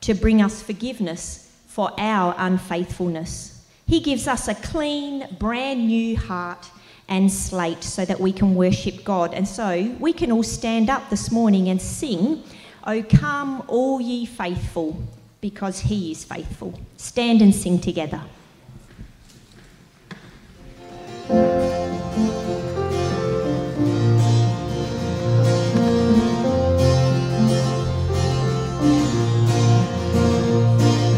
to 0.00 0.14
bring 0.14 0.40
us 0.40 0.62
forgiveness 0.62 1.52
for 1.66 1.92
our 1.98 2.34
unfaithfulness. 2.38 3.64
He 3.86 4.00
gives 4.00 4.26
us 4.26 4.48
a 4.48 4.54
clean, 4.54 5.26
brand 5.38 5.86
new 5.86 6.16
heart 6.16 6.70
and 7.08 7.30
slate 7.30 7.84
so 7.84 8.04
that 8.04 8.18
we 8.18 8.32
can 8.32 8.54
worship 8.54 9.04
God. 9.04 9.32
And 9.34 9.46
so 9.46 9.94
we 10.00 10.12
can 10.12 10.32
all 10.32 10.42
stand 10.42 10.90
up 10.90 11.08
this 11.10 11.30
morning 11.30 11.68
and 11.68 11.80
sing, 11.80 12.42
O 12.86 13.02
come, 13.02 13.62
all 13.68 14.00
ye 14.00 14.26
faithful, 14.26 15.00
because 15.40 15.80
he 15.80 16.10
is 16.10 16.24
faithful. 16.24 16.78
Stand 16.96 17.42
and 17.42 17.54
sing 17.54 17.78
together. 17.80 18.22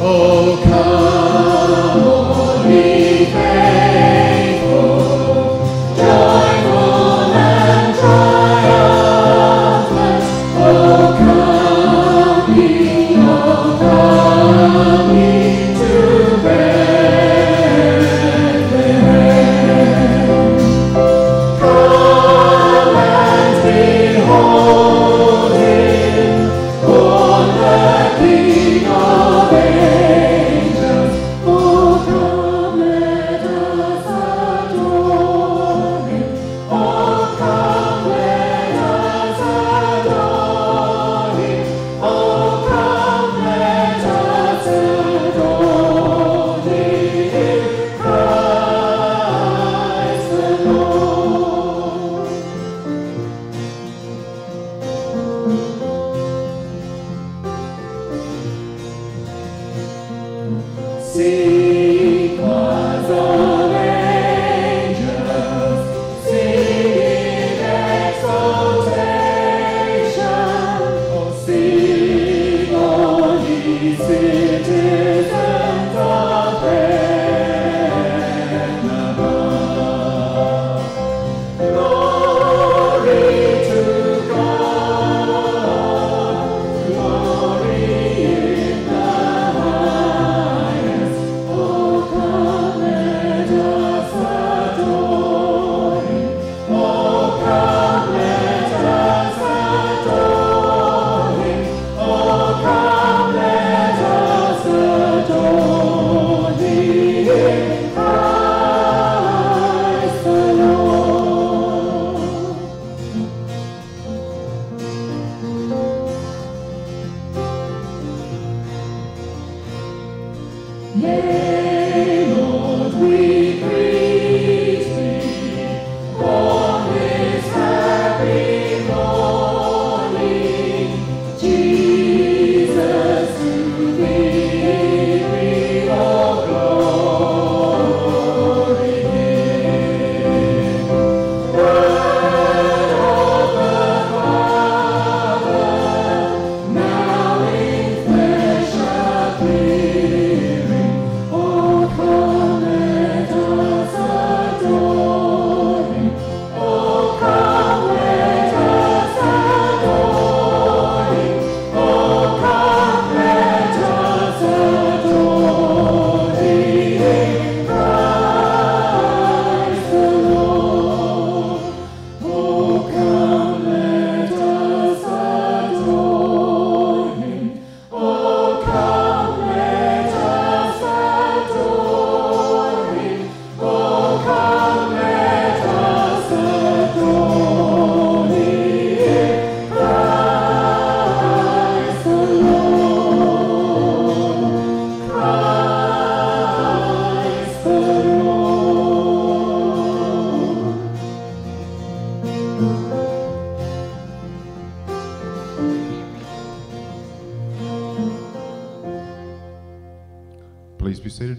Oh, 0.00 0.37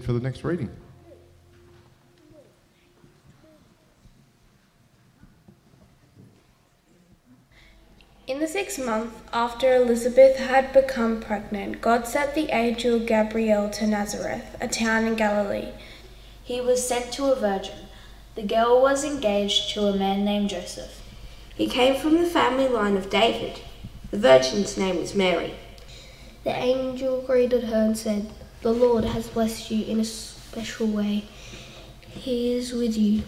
Sid 0.00 0.06
for 0.06 0.12
the 0.12 0.20
next 0.20 0.44
reading. 0.44 0.70
In 8.26 8.38
the 8.38 8.46
sixth 8.46 8.84
month 8.84 9.12
after 9.32 9.74
Elizabeth 9.74 10.36
had 10.36 10.72
become 10.72 11.20
pregnant, 11.20 11.80
God 11.80 12.06
sent 12.06 12.34
the 12.34 12.48
angel 12.54 13.00
Gabriel 13.00 13.68
to 13.70 13.86
Nazareth, 13.86 14.56
a 14.60 14.68
town 14.68 15.04
in 15.04 15.16
Galilee. 15.16 15.72
He 16.42 16.60
was 16.60 16.86
sent 16.86 17.12
to 17.14 17.32
a 17.32 17.36
virgin. 17.36 17.74
The 18.36 18.42
girl 18.42 18.80
was 18.80 19.04
engaged 19.04 19.74
to 19.74 19.86
a 19.86 19.96
man 19.96 20.24
named 20.24 20.50
Joseph. 20.50 21.02
He 21.56 21.68
came 21.68 21.96
from 21.96 22.14
the 22.14 22.28
family 22.28 22.68
line 22.68 22.96
of 22.96 23.10
David. 23.10 23.60
The 24.12 24.18
virgin's 24.18 24.78
name 24.78 24.96
was 24.98 25.14
Mary. 25.14 25.54
The 26.44 26.54
angel 26.54 27.20
greeted 27.22 27.64
her 27.64 27.82
and 27.82 27.98
said, 27.98 28.30
The 28.62 28.72
Lord 28.72 29.04
has 29.04 29.28
blessed 29.28 29.70
you 29.70 29.86
in 29.86 30.00
a 30.00 30.04
special 30.04 30.86
way. 30.86 31.24
He 32.10 32.52
is 32.54 32.72
with 32.72 32.96
you. 32.96 33.22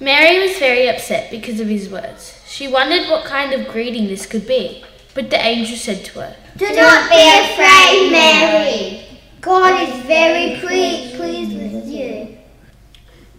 Mary 0.00 0.38
was 0.38 0.58
very 0.58 0.88
upset 0.88 1.30
because 1.30 1.60
of 1.60 1.68
his 1.68 1.90
words. 1.90 2.40
She 2.46 2.66
wondered 2.66 3.08
what 3.10 3.24
kind 3.24 3.52
of 3.52 3.68
greeting 3.68 4.06
this 4.06 4.24
could 4.24 4.46
be. 4.46 4.84
But 5.14 5.30
the 5.30 5.40
angel 5.44 5.76
said 5.76 6.04
to 6.06 6.20
her, 6.20 6.36
Do 6.56 6.66
not 6.74 7.10
be 7.10 7.16
afraid, 7.16 8.10
Mary. 8.10 9.20
God 9.40 9.88
is 9.88 10.04
very 10.04 10.58
pleased 10.60 11.56
with 11.56 11.86
you. 11.86 12.38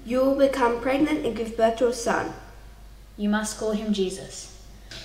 You 0.06 0.20
will 0.20 0.36
become 0.36 0.82
pregnant 0.82 1.26
and 1.26 1.36
give 1.36 1.58
birth 1.58 1.78
to 1.78 1.88
a 1.88 1.94
son. 1.94 2.34
You 3.18 3.30
must 3.30 3.58
call 3.60 3.72
him 3.72 3.94
Jesus. 3.94 4.56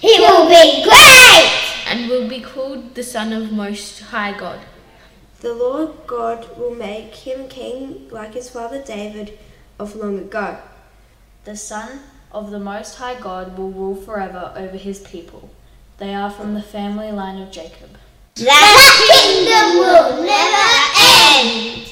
He 0.01 0.19
will 0.21 0.49
be 0.49 0.85
great 0.85 1.87
and 1.87 2.09
will 2.09 2.29
be 2.29 2.41
called 2.41 2.95
the 2.95 3.03
Son 3.03 3.33
of 3.33 3.53
Most 3.53 4.01
High 4.01 4.37
God. 4.39 4.61
The 5.43 5.53
Lord 5.53 6.07
God 6.07 6.57
will 6.57 6.73
make 6.73 7.17
him 7.17 7.49
king 7.49 8.09
like 8.13 8.35
his 8.35 8.49
father 8.49 8.81
David 8.81 9.37
of 9.77 9.97
long 9.97 10.17
ago. 10.17 10.59
The 11.43 11.57
Son 11.57 11.99
of 12.31 12.53
the 12.53 12.61
Most 12.61 12.95
High 12.95 13.19
God 13.19 13.59
will 13.59 13.73
rule 13.73 13.97
forever 13.97 14.53
over 14.55 14.77
his 14.77 15.01
people. 15.01 15.51
They 15.99 16.15
are 16.15 16.31
from 16.31 16.55
the 16.55 16.63
family 16.63 17.11
line 17.11 17.43
of 17.43 17.51
Jacob. 17.51 17.91
That 18.37 19.09
kingdom 19.11 19.79
will 19.81 20.23
never 20.23 20.69
end. 21.51 21.89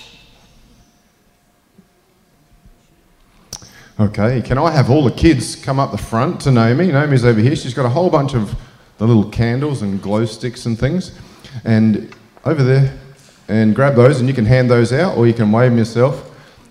Okay, 3.98 4.42
can 4.42 4.58
I 4.58 4.70
have 4.70 4.90
all 4.90 5.02
the 5.02 5.10
kids 5.10 5.56
come 5.56 5.80
up 5.80 5.90
the 5.90 5.98
front 5.98 6.42
to 6.42 6.52
Naomi? 6.52 6.92
Naomi's 6.92 7.24
over 7.24 7.40
here. 7.40 7.56
She's 7.56 7.74
got 7.74 7.84
a 7.84 7.90
whole 7.90 8.10
bunch 8.10 8.32
of 8.32 8.54
the 8.98 9.08
little 9.08 9.28
candles 9.28 9.82
and 9.82 10.00
glow 10.00 10.24
sticks 10.24 10.66
and 10.66 10.78
things. 10.78 11.18
And 11.64 12.14
over 12.44 12.62
there, 12.62 12.96
and 13.50 13.74
grab 13.74 13.96
those, 13.96 14.20
and 14.20 14.28
you 14.28 14.34
can 14.34 14.46
hand 14.46 14.70
those 14.70 14.92
out 14.92 15.18
or 15.18 15.26
you 15.26 15.34
can 15.34 15.50
wave 15.50 15.70
them 15.70 15.78
yourself. 15.78 16.30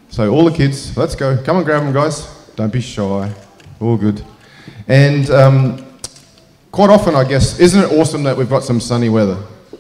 So, 0.10 0.32
all 0.32 0.46
the 0.46 0.56
kids, 0.56 0.98
let's 0.98 1.16
go. 1.16 1.42
Come 1.44 1.58
and 1.58 1.66
grab 1.66 1.84
them, 1.84 1.94
guys. 1.94 2.28
Don't 2.56 2.74
be 2.74 2.82
shy. 2.82 3.32
All 3.80 3.98
good. 3.98 4.24
And 4.88 5.30
um, 5.30 5.86
quite 6.72 6.90
often, 6.90 7.16
I 7.16 7.24
guess, 7.24 7.60
isn't 7.60 7.80
it 7.80 7.92
awesome 8.00 8.24
that 8.24 8.36
we've 8.36 8.50
got 8.50 8.64
some 8.64 8.80
sunny 8.80 9.10
weather? 9.10 9.38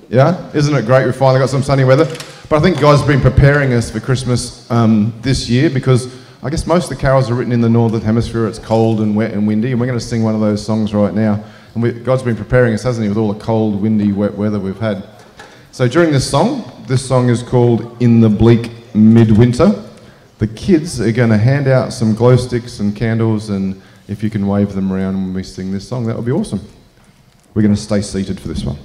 Yeah? 0.09 0.51
Isn't 0.53 0.75
it 0.75 0.85
great 0.85 1.05
we've 1.05 1.15
finally 1.15 1.39
got 1.39 1.49
some 1.49 1.63
sunny 1.63 1.83
weather? 1.83 2.05
But 2.49 2.57
I 2.57 2.59
think 2.59 2.79
God's 2.79 3.01
been 3.03 3.21
preparing 3.21 3.73
us 3.73 3.91
for 3.91 3.99
Christmas 3.99 4.69
um, 4.71 5.13
this 5.21 5.49
year 5.49 5.69
because 5.69 6.15
I 6.41 6.49
guess 6.49 6.65
most 6.65 6.91
of 6.91 6.97
the 6.97 7.01
carols 7.01 7.29
are 7.29 7.33
written 7.33 7.51
in 7.51 7.62
the 7.62 7.69
northern 7.69 8.01
hemisphere. 8.01 8.47
It's 8.47 8.59
cold 8.59 9.01
and 9.01 9.15
wet 9.15 9.33
and 9.33 9.45
windy, 9.45 9.71
and 9.71 9.79
we're 9.79 9.88
going 9.88 9.99
to 9.99 10.03
sing 10.03 10.23
one 10.23 10.35
of 10.35 10.41
those 10.41 10.65
songs 10.65 10.93
right 10.93 11.13
now. 11.13 11.43
And 11.73 11.83
we, 11.83 11.91
God's 11.91 12.23
been 12.23 12.35
preparing 12.35 12.73
us, 12.73 12.83
hasn't 12.83 13.03
He, 13.03 13.09
with 13.09 13.17
all 13.17 13.33
the 13.33 13.39
cold, 13.39 13.81
windy, 13.81 14.12
wet 14.12 14.33
weather 14.33 14.59
we've 14.59 14.79
had. 14.79 15.07
So 15.71 15.88
during 15.88 16.12
this 16.12 16.29
song, 16.29 16.79
this 16.89 17.08
song 17.08 17.30
is 17.30 17.43
called 17.43 18.02
In 18.02 18.19
the 18.19 18.28
Bleak 18.28 18.71
Midwinter. 18.95 19.86
The 20.39 20.47
kids 20.47 20.99
are 20.99 21.12
going 21.12 21.30
to 21.30 21.38
hand 21.38 21.67
out 21.67 21.93
some 21.93 22.15
glow 22.15 22.36
sticks 22.36 22.80
and 22.80 22.95
candles, 22.95 23.49
and 23.49 23.80
if 24.08 24.23
you 24.23 24.32
can 24.32 24.47
wave 24.47 24.73
them 24.73 24.91
around 24.91 25.13
when 25.13 25.32
we 25.36 25.43
sing 25.43 25.71
this 25.71 25.88
song, 25.88 26.08
that 26.08 26.15
would 26.15 26.25
be 26.25 26.32
awesome. 26.32 26.60
We're 27.54 27.62
going 27.62 27.75
to 27.75 27.80
stay 27.80 28.02
seated 28.02 28.39
for 28.39 28.47
this 28.47 28.63
one. 28.63 28.80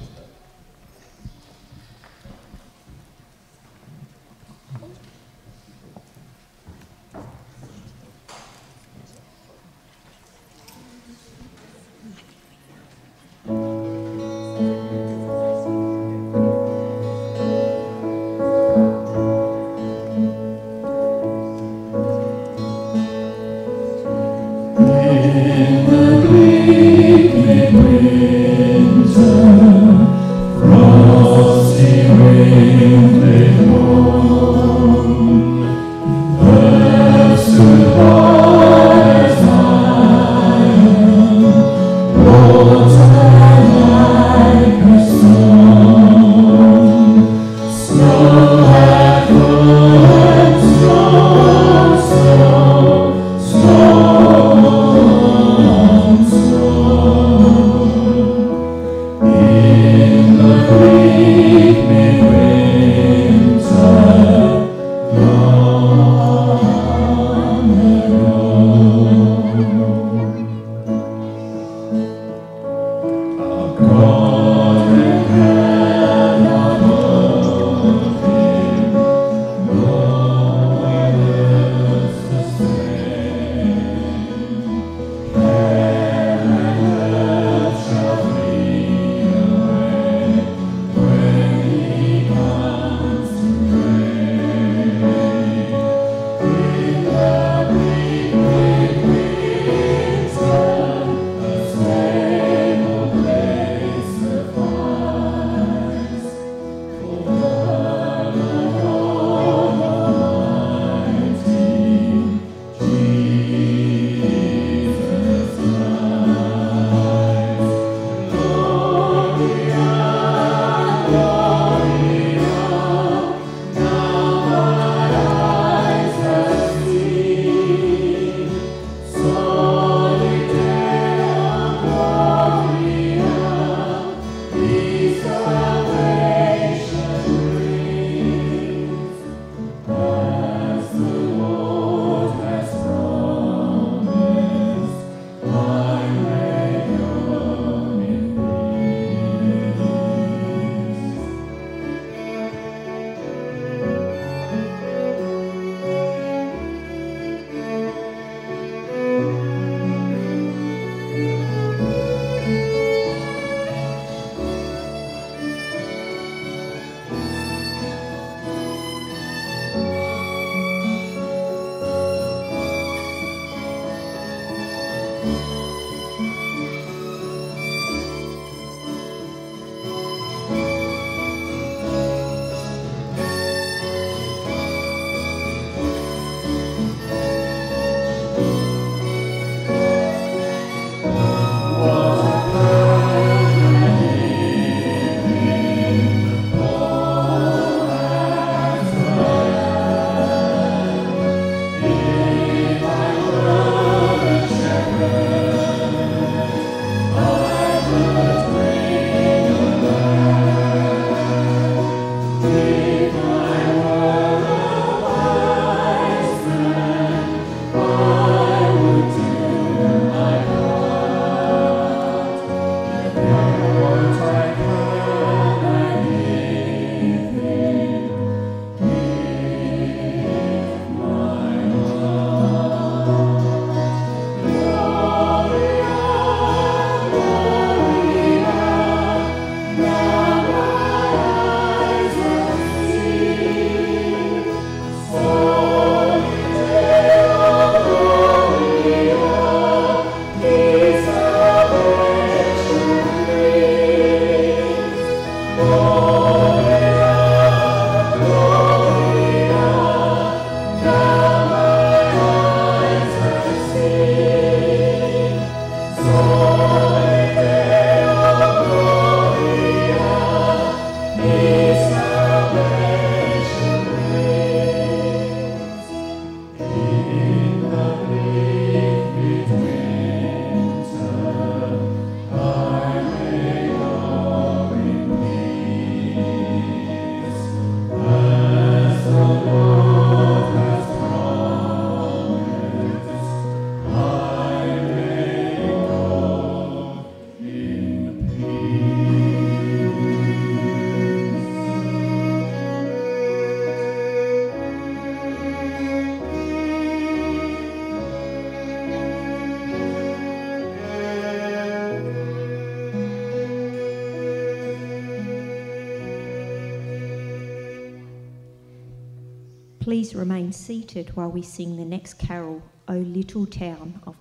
Please 319.85 320.15
remain 320.15 320.51
seated 320.51 321.15
while 321.15 321.31
we 321.31 321.43
sing 321.43 321.77
the 321.77 321.85
next 321.85 322.15
carol, 322.15 322.63
O 322.89 322.97
Little 322.97 323.45
Town 323.45 324.01
of 324.07 324.14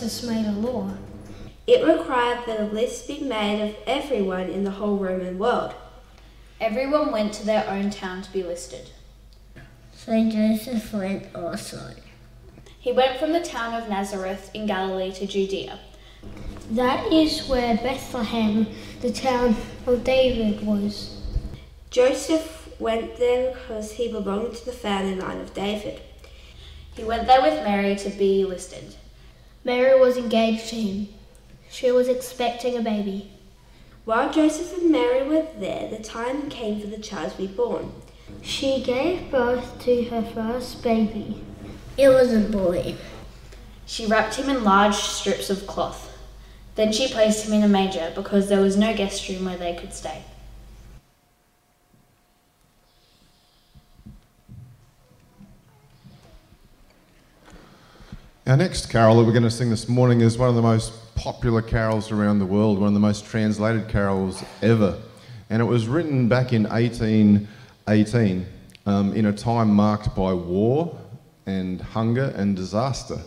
Caesar 0.00 0.30
Augustus 0.30 0.30
made 0.30 0.46
a 0.46 0.52
law. 0.52 0.94
It 1.66 1.86
required 1.86 2.46
that 2.46 2.58
a 2.60 2.64
list 2.64 3.06
be 3.06 3.20
made 3.20 3.62
of 3.62 3.76
everyone 3.86 4.48
in 4.48 4.64
the 4.64 4.70
whole 4.70 4.96
Roman 4.96 5.38
world. 5.38 5.74
Everyone 6.58 7.12
went 7.12 7.34
to 7.34 7.44
their 7.44 7.68
own 7.68 7.90
town 7.90 8.22
to 8.22 8.32
be 8.32 8.42
listed. 8.42 8.92
So 9.92 10.30
Joseph 10.30 10.94
went 10.94 11.26
also. 11.34 11.94
He 12.78 12.92
went 12.92 13.18
from 13.18 13.32
the 13.32 13.42
town 13.42 13.74
of 13.74 13.90
Nazareth 13.90 14.50
in 14.54 14.64
Galilee 14.64 15.12
to 15.12 15.26
Judea. 15.26 15.78
That 16.70 17.12
is 17.12 17.46
where 17.46 17.76
Bethlehem, 17.76 18.68
the 19.02 19.12
town 19.12 19.54
of 19.86 20.02
David, 20.02 20.66
was. 20.66 21.20
Joseph 21.90 22.70
went 22.80 23.18
there 23.18 23.52
because 23.52 23.92
he 23.92 24.10
belonged 24.10 24.54
to 24.54 24.64
the 24.64 24.72
family 24.72 25.16
line 25.16 25.40
of 25.40 25.52
David. 25.52 26.00
He 26.96 27.04
went 27.04 27.26
there 27.26 27.42
with 27.42 27.64
Mary 27.64 27.96
to 27.96 28.08
be 28.08 28.46
listed. 28.46 28.96
Mary 29.62 29.98
was 29.98 30.16
engaged 30.16 30.68
to 30.68 30.76
him. 30.76 31.08
She 31.70 31.90
was 31.90 32.08
expecting 32.08 32.76
a 32.76 32.82
baby. 32.82 33.30
While 34.06 34.32
Joseph 34.32 34.76
and 34.78 34.90
Mary 34.90 35.22
were 35.22 35.46
there, 35.58 35.88
the 35.88 36.02
time 36.02 36.48
came 36.48 36.80
for 36.80 36.86
the 36.86 36.96
child 36.96 37.32
to 37.32 37.38
be 37.38 37.46
born. 37.46 37.92
She 38.40 38.82
gave 38.82 39.30
birth 39.30 39.78
to 39.84 40.04
her 40.04 40.22
first 40.22 40.82
baby. 40.82 41.44
It 41.98 42.08
was 42.08 42.32
a 42.32 42.40
boy. 42.40 42.96
She 43.84 44.06
wrapped 44.06 44.36
him 44.36 44.48
in 44.48 44.64
large 44.64 44.94
strips 44.94 45.50
of 45.50 45.66
cloth. 45.66 46.16
Then 46.76 46.92
she 46.92 47.08
placed 47.08 47.44
him 47.44 47.52
in 47.52 47.62
a 47.62 47.68
manger 47.68 48.12
because 48.14 48.48
there 48.48 48.62
was 48.62 48.76
no 48.76 48.96
guest 48.96 49.28
room 49.28 49.44
where 49.44 49.58
they 49.58 49.74
could 49.74 49.92
stay. 49.92 50.22
Our 58.50 58.56
next 58.56 58.86
carol 58.86 59.16
that 59.16 59.24
we're 59.24 59.30
going 59.30 59.44
to 59.44 59.50
sing 59.50 59.70
this 59.70 59.88
morning 59.88 60.22
is 60.22 60.36
one 60.36 60.48
of 60.48 60.56
the 60.56 60.60
most 60.60 61.14
popular 61.14 61.62
carols 61.62 62.10
around 62.10 62.40
the 62.40 62.44
world, 62.44 62.80
one 62.80 62.88
of 62.88 62.94
the 62.94 62.98
most 62.98 63.24
translated 63.24 63.88
carols 63.88 64.42
ever. 64.60 64.98
And 65.50 65.62
it 65.62 65.66
was 65.66 65.86
written 65.86 66.28
back 66.28 66.52
in 66.52 66.64
1818 66.64 68.46
um, 68.86 69.14
in 69.14 69.26
a 69.26 69.32
time 69.32 69.72
marked 69.72 70.16
by 70.16 70.32
war 70.32 70.98
and 71.46 71.80
hunger 71.80 72.34
and 72.34 72.56
disaster. 72.56 73.20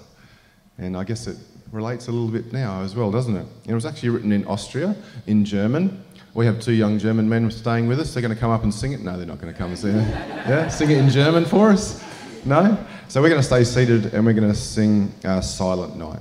And 0.78 0.98
I 0.98 1.06
guess 1.06 1.26
it 1.26 1.38
relates 1.72 2.10
a 2.10 2.12
little 2.12 2.28
bit 2.28 2.52
now 2.52 2.82
as 2.82 2.94
well, 2.94 3.10
doesn't 3.10 3.38
it? 3.38 3.48
It 3.66 3.74
was 3.74 3.86
actually 3.86 4.10
written 4.10 4.34
in 4.34 4.46
Austria, 4.46 4.94
in 5.26 5.46
German. 5.46 6.04
We 6.34 6.46
have 6.48 6.60
two 6.60 6.74
young 6.74 7.00
German 7.00 7.30
men 7.30 7.50
staying 7.50 7.88
with 7.88 8.02
us. 8.02 8.14
They're 8.14 8.22
going 8.22 8.36
to 8.36 8.40
come 8.40 8.52
up 8.52 8.64
and 8.64 8.74
sing 8.74 8.92
it. 8.92 9.00
No, 9.00 9.16
they're 9.16 9.26
not 9.26 9.40
going 9.40 9.54
to 9.54 9.58
come 9.58 9.70
and 9.70 9.80
sing 9.80 9.96
it. 9.96 10.10
Yeah, 10.50 10.68
sing 10.68 10.92
it 10.92 10.98
in 10.98 11.10
German 11.10 11.46
for 11.46 11.70
us. 11.70 12.04
No? 12.44 12.78
So 13.14 13.22
we're 13.22 13.30
going 13.30 13.42
to 13.42 13.46
stay 13.46 13.64
seated 13.64 14.16
and 14.16 14.26
we're 14.26 14.34
going 14.34 14.52
to 14.52 14.58
sing 14.58 15.14
uh, 15.24 15.40
Silent 15.40 15.96
Night. 15.96 16.20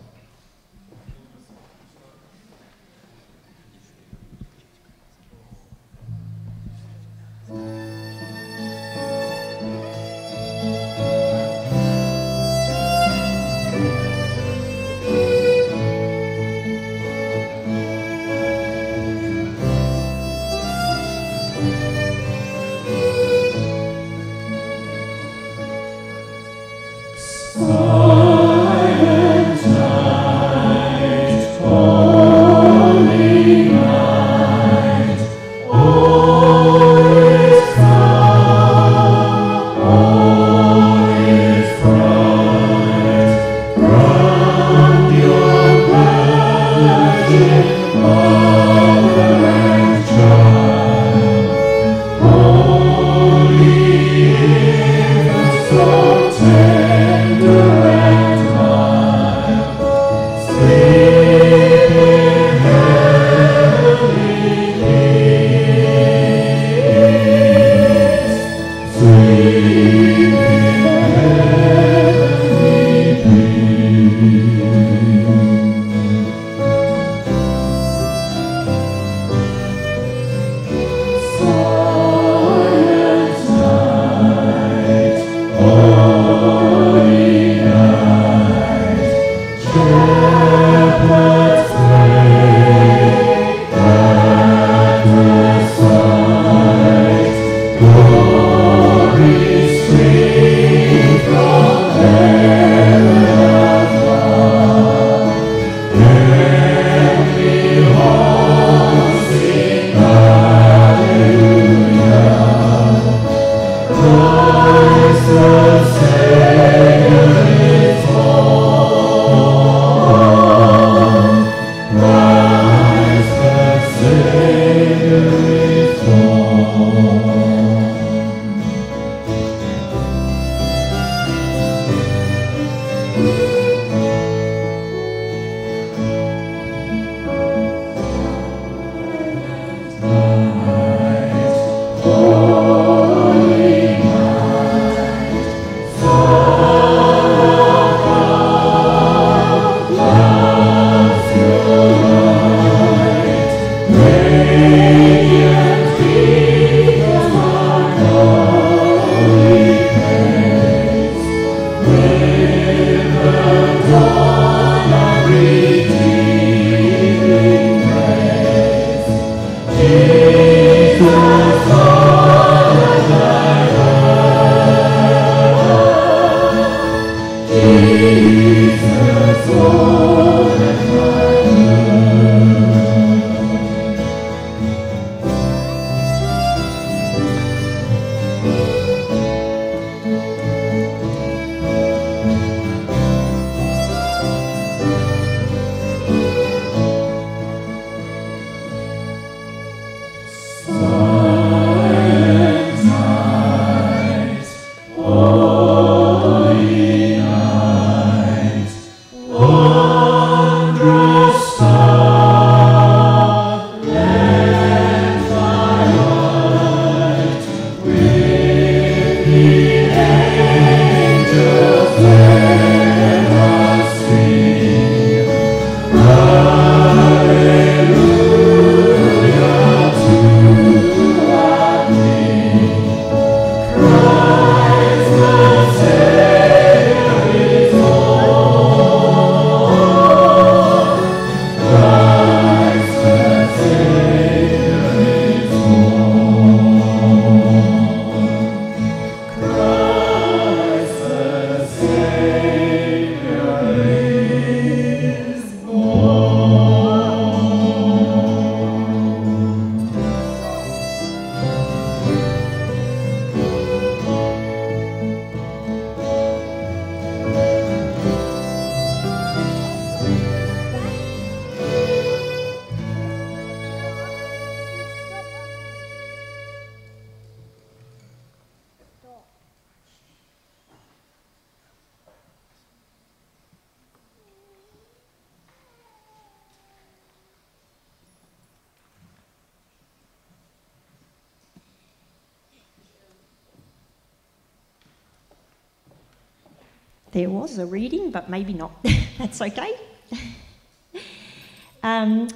That's 299.18 299.40
okay. 299.40 299.74
um, 301.82 302.28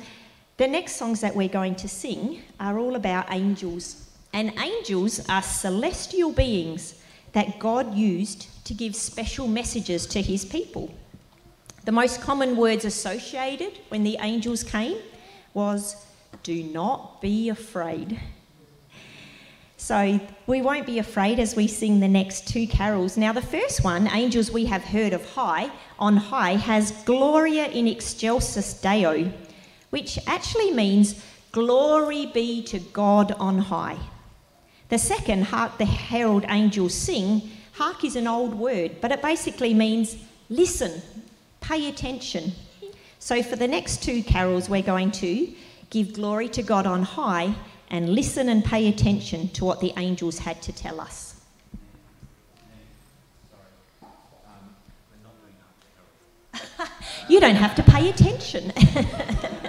the 0.57 0.66
next 0.66 0.96
songs 0.96 1.20
that 1.20 1.34
we're 1.34 1.48
going 1.48 1.74
to 1.76 1.88
sing 1.88 2.42
are 2.59 2.78
all 2.78 2.96
about 2.96 3.26
angels. 3.30 4.09
And 4.32 4.52
angels 4.59 5.26
are 5.28 5.42
celestial 5.42 6.32
beings 6.32 7.02
that 7.32 7.59
God 7.59 7.94
used 7.94 8.64
to 8.64 8.74
give 8.74 8.96
special 8.96 9.46
messages 9.48 10.07
to 10.07 10.22
his 10.22 10.44
people. 10.44 10.92
The 11.84 11.92
most 11.92 12.20
common 12.20 12.57
words 12.57 12.84
associated 12.84 13.78
when 13.88 14.02
the 14.02 14.16
angels 14.20 14.64
came 14.64 14.98
was, 15.54 16.07
Do 16.42 16.62
not 16.62 17.20
be 17.20 17.48
afraid. 17.48 18.20
So 19.77 20.18
we 20.47 20.62
won't 20.62 20.87
be 20.87 20.99
afraid 20.99 21.39
as 21.39 21.55
we 21.55 21.66
sing 21.68 22.01
the 22.01 22.09
next 22.09 22.49
two 22.49 22.66
carols. 22.66 23.16
Now, 23.16 23.33
the 23.33 23.43
first 23.43 23.85
one, 23.85 24.09
Angels 24.09 24.51
We 24.51 24.64
Have 24.64 24.83
Heard 24.83 25.12
of 25.12 25.29
High, 25.31 25.70
on 25.99 26.16
high, 26.16 26.57
has 26.57 26.93
Gloria 27.05 27.66
in 27.66 27.87
Excelsis 27.87 28.74
Deo, 28.74 29.31
which 29.91 30.18
actually 30.27 30.72
means 30.72 31.22
Glory 31.53 32.27
be 32.27 32.62
to 32.64 32.79
God 32.79 33.33
on 33.33 33.59
high. 33.59 33.97
The 34.89 34.99
second, 34.99 35.45
Hark 35.45 35.79
the 35.79 35.87
Herald 35.87 36.45
Angels 36.49 36.95
Sing, 36.95 37.43
hark 37.72 38.05
is 38.05 38.14
an 38.14 38.27
old 38.27 38.55
word, 38.55 38.97
but 39.01 39.11
it 39.11 39.22
basically 39.22 39.72
means 39.72 40.16
listen, 40.51 41.01
pay 41.61 41.89
attention. 41.89 42.53
So 43.18 43.43
for 43.43 43.57
the 43.57 43.66
next 43.66 44.03
two 44.03 44.22
carols, 44.22 44.68
we're 44.68 44.83
going 44.83 45.11
to 45.12 45.51
give 45.91 46.12
glory 46.12 46.49
to 46.51 46.62
God 46.62 46.87
on 46.87 47.03
high 47.03 47.55
and 47.91 48.09
listen 48.14 48.49
and 48.49 48.64
pay 48.64 48.89
attention 48.89 49.49
to 49.51 49.64
what 49.64 49.80
the 49.80 49.93
angels 49.97 50.39
had 50.39 50.61
to 50.62 50.72
tell 50.72 51.01
us. 51.01 51.41
you 57.28 57.41
don't 57.41 57.57
have 57.57 57.74
to 57.74 57.82
pay 57.82 58.09
attention. 58.09 58.72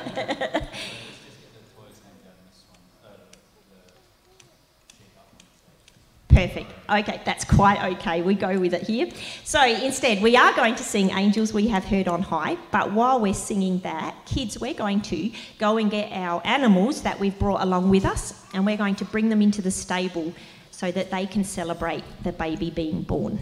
Perfect. 6.38 6.71
Okay, 6.88 7.19
that's 7.25 7.43
quite 7.43 7.83
okay. 7.93 8.21
We 8.21 8.35
go 8.35 8.59
with 8.59 8.75
it 8.75 8.83
here. 8.83 9.09
So 9.43 9.59
instead, 9.65 10.21
we 10.21 10.38
are 10.38 10.53
going 10.53 10.75
to 10.75 10.83
sing 10.83 11.09
Angels 11.09 11.51
We 11.51 11.67
Have 11.69 11.83
Heard 11.83 12.07
on 12.07 12.21
High, 12.21 12.57
but 12.69 12.91
while 12.91 13.19
we're 13.19 13.33
singing 13.33 13.79
that, 13.79 14.15
kids, 14.27 14.59
we're 14.59 14.75
going 14.75 15.01
to 15.01 15.31
go 15.57 15.77
and 15.77 15.89
get 15.89 16.11
our 16.11 16.39
animals 16.45 17.01
that 17.01 17.19
we've 17.19 17.38
brought 17.39 17.63
along 17.63 17.89
with 17.89 18.05
us 18.05 18.45
and 18.53 18.67
we're 18.67 18.77
going 18.77 18.93
to 18.97 19.05
bring 19.05 19.29
them 19.29 19.41
into 19.41 19.63
the 19.63 19.71
stable 19.71 20.31
so 20.69 20.91
that 20.91 21.09
they 21.09 21.25
can 21.25 21.43
celebrate 21.43 22.03
the 22.21 22.33
baby 22.33 22.69
being 22.69 23.01
born. 23.01 23.39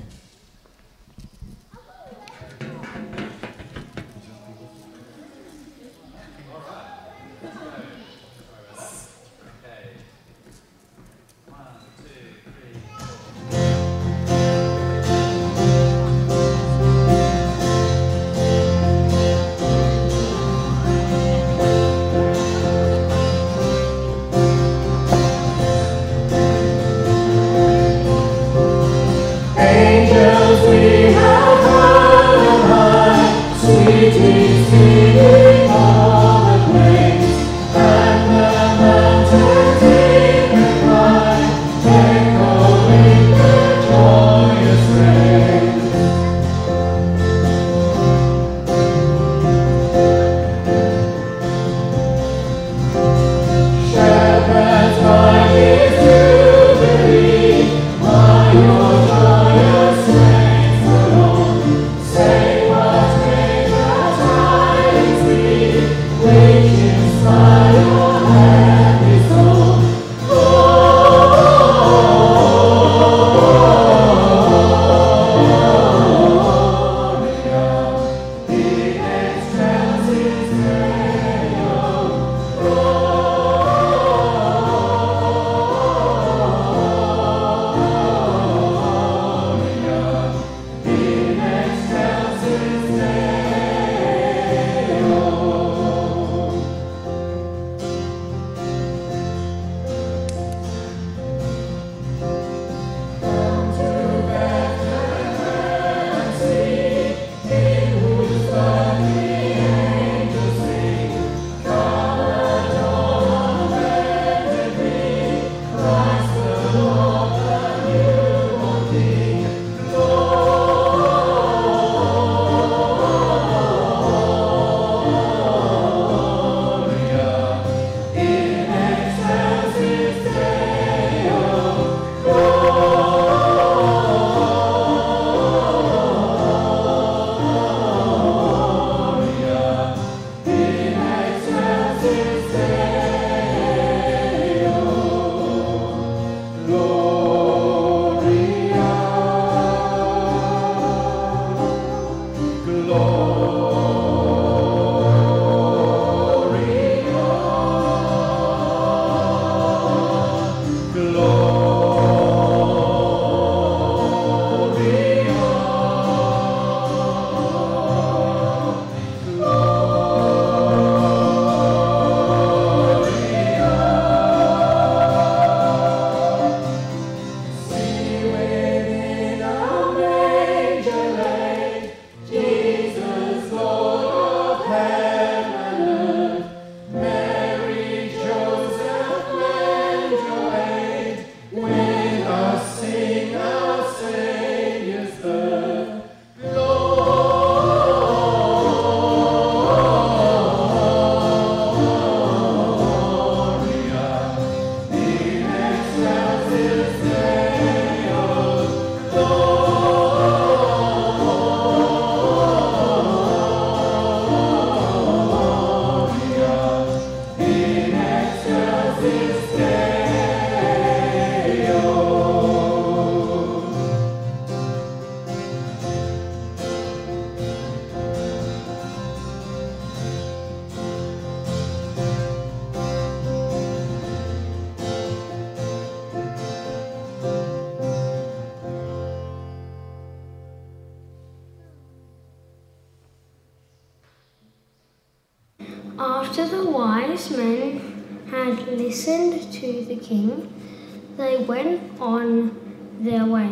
Their 253.05 253.25
way. 253.25 253.51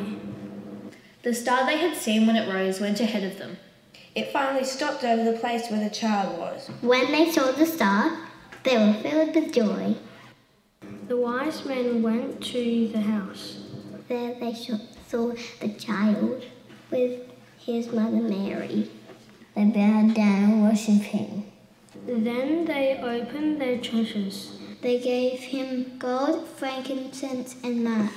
The 1.24 1.34
star 1.34 1.66
they 1.66 1.78
had 1.78 1.96
seen 1.96 2.28
when 2.28 2.36
it 2.36 2.52
rose 2.52 2.80
went 2.80 3.00
ahead 3.00 3.24
of 3.24 3.38
them. 3.38 3.58
It 4.16 4.32
finally 4.32 4.66
stopped 4.66 5.04
over 5.04 5.24
the 5.24 5.40
place 5.40 5.70
where 5.70 5.84
the 5.84 5.94
child 5.94 6.38
was. 6.38 6.70
When 6.82 7.12
they 7.12 7.32
saw 7.32 7.52
the 7.52 7.66
star, 7.66 8.18
they 8.64 8.78
were 8.78 8.94
filled 8.94 9.36
with 9.36 9.54
joy. 9.54 9.96
The 11.08 11.18
wise 11.18 11.66
men 11.66 12.02
went 12.02 12.44
to 12.46 12.88
the 12.90 13.02
house. 13.02 13.64
There 14.08 14.36
they 14.40 14.54
saw 14.54 14.78
the 15.60 15.70
child 15.80 16.46
with 16.92 17.22
his 17.60 17.92
mother 17.92 18.22
Mary. 18.22 18.90
They 19.56 19.66
bowed 19.66 20.14
down 20.14 20.76
him. 20.76 21.46
Then 22.06 22.66
they 22.66 23.00
opened 23.02 23.62
their 23.62 23.80
treasures. 23.80 24.58
They 24.82 25.00
gave 25.00 25.40
him 25.40 25.98
gold, 26.00 26.48
frankincense, 26.48 27.56
and 27.64 27.84
myrrh. 27.84 28.10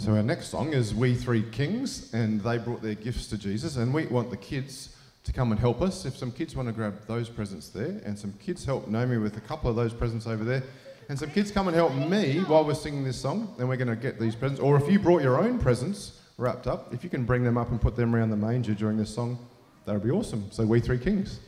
So 0.00 0.14
our 0.14 0.22
next 0.22 0.50
song 0.50 0.74
is 0.74 0.94
We 0.94 1.16
Three 1.16 1.42
Kings, 1.42 2.14
and 2.14 2.40
they 2.40 2.56
brought 2.56 2.82
their 2.82 2.94
gifts 2.94 3.26
to 3.26 3.36
Jesus, 3.36 3.78
and 3.78 3.92
we 3.92 4.06
want 4.06 4.30
the 4.30 4.36
kids 4.36 4.94
to 5.24 5.32
come 5.32 5.50
and 5.50 5.60
help 5.60 5.82
us. 5.82 6.06
If 6.06 6.16
some 6.16 6.30
kids 6.30 6.54
want 6.54 6.68
to 6.68 6.72
grab 6.72 7.04
those 7.08 7.28
presents 7.28 7.70
there, 7.70 8.00
and 8.04 8.16
some 8.16 8.32
kids 8.34 8.64
help 8.64 8.86
Naomi 8.86 9.18
with 9.18 9.36
a 9.38 9.40
couple 9.40 9.68
of 9.68 9.74
those 9.74 9.92
presents 9.92 10.28
over 10.28 10.44
there, 10.44 10.62
and 11.08 11.18
some 11.18 11.30
kids 11.30 11.50
come 11.50 11.66
and 11.66 11.76
help 11.76 11.92
me 11.94 12.38
while 12.46 12.64
we're 12.64 12.74
singing 12.74 13.02
this 13.02 13.20
song, 13.20 13.52
then 13.58 13.66
we're 13.66 13.76
going 13.76 13.88
to 13.88 13.96
get 13.96 14.20
these 14.20 14.36
presents. 14.36 14.60
Or 14.60 14.76
if 14.76 14.88
you 14.88 15.00
brought 15.00 15.20
your 15.20 15.36
own 15.36 15.58
presents 15.58 16.20
wrapped 16.36 16.68
up, 16.68 16.94
if 16.94 17.02
you 17.02 17.10
can 17.10 17.24
bring 17.24 17.42
them 17.42 17.58
up 17.58 17.72
and 17.72 17.80
put 17.80 17.96
them 17.96 18.14
around 18.14 18.30
the 18.30 18.36
manger 18.36 18.74
during 18.74 18.98
this 18.98 19.12
song, 19.12 19.36
that 19.84 19.94
would 19.94 20.04
be 20.04 20.12
awesome. 20.12 20.48
So 20.52 20.64
We 20.64 20.78
Three 20.78 20.98
Kings. 20.98 21.40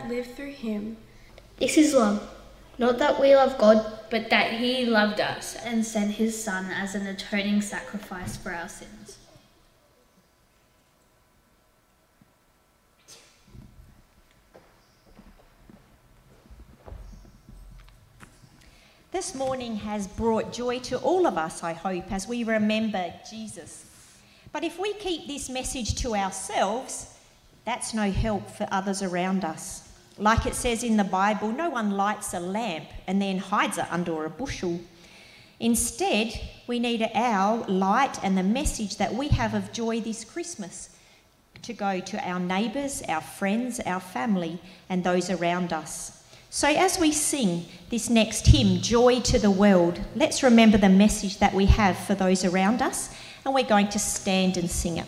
That 0.00 0.08
live 0.08 0.34
through 0.34 0.52
him. 0.52 0.96
This 1.58 1.76
is 1.76 1.94
love. 1.94 2.28
Not 2.78 2.98
that 2.98 3.20
we 3.20 3.34
love 3.34 3.58
God, 3.58 4.00
but 4.10 4.30
that 4.30 4.54
he 4.54 4.86
loved 4.86 5.20
us 5.20 5.56
and 5.56 5.84
sent 5.84 6.12
his 6.12 6.42
Son 6.42 6.66
as 6.70 6.94
an 6.94 7.06
atoning 7.06 7.60
sacrifice 7.60 8.36
for 8.36 8.52
our 8.52 8.68
sins. 8.68 9.18
This 19.12 19.34
morning 19.34 19.76
has 19.76 20.06
brought 20.06 20.52
joy 20.52 20.78
to 20.80 20.96
all 20.98 21.26
of 21.26 21.36
us, 21.36 21.62
I 21.62 21.74
hope, 21.74 22.10
as 22.10 22.26
we 22.26 22.44
remember 22.44 23.12
Jesus. 23.28 23.84
But 24.52 24.64
if 24.64 24.78
we 24.78 24.94
keep 24.94 25.26
this 25.26 25.50
message 25.50 25.96
to 25.96 26.14
ourselves, 26.14 27.18
that's 27.66 27.92
no 27.92 28.10
help 28.10 28.48
for 28.50 28.66
others 28.70 29.02
around 29.02 29.44
us. 29.44 29.89
Like 30.20 30.44
it 30.44 30.54
says 30.54 30.84
in 30.84 30.98
the 30.98 31.04
Bible, 31.04 31.50
no 31.50 31.70
one 31.70 31.92
lights 31.92 32.34
a 32.34 32.40
lamp 32.40 32.84
and 33.06 33.22
then 33.22 33.38
hides 33.38 33.78
it 33.78 33.90
under 33.90 34.26
a 34.26 34.30
bushel. 34.30 34.78
Instead, 35.58 36.38
we 36.66 36.78
need 36.78 37.10
our 37.14 37.66
light 37.66 38.22
and 38.22 38.36
the 38.36 38.42
message 38.42 38.98
that 38.98 39.14
we 39.14 39.28
have 39.28 39.54
of 39.54 39.72
joy 39.72 40.00
this 40.00 40.24
Christmas 40.24 40.90
to 41.62 41.72
go 41.72 42.00
to 42.00 42.28
our 42.28 42.38
neighbours, 42.38 43.02
our 43.08 43.22
friends, 43.22 43.80
our 43.80 44.00
family, 44.00 44.58
and 44.90 45.02
those 45.02 45.30
around 45.30 45.72
us. 45.72 46.22
So, 46.50 46.68
as 46.68 46.98
we 46.98 47.12
sing 47.12 47.64
this 47.88 48.10
next 48.10 48.46
hymn, 48.46 48.80
Joy 48.82 49.20
to 49.20 49.38
the 49.38 49.50
World, 49.50 50.00
let's 50.16 50.42
remember 50.42 50.76
the 50.76 50.88
message 50.88 51.38
that 51.38 51.54
we 51.54 51.66
have 51.66 51.96
for 51.96 52.14
those 52.14 52.44
around 52.44 52.82
us, 52.82 53.14
and 53.44 53.54
we're 53.54 53.64
going 53.64 53.88
to 53.90 53.98
stand 53.98 54.56
and 54.56 54.70
sing 54.70 54.98
it. 54.98 55.06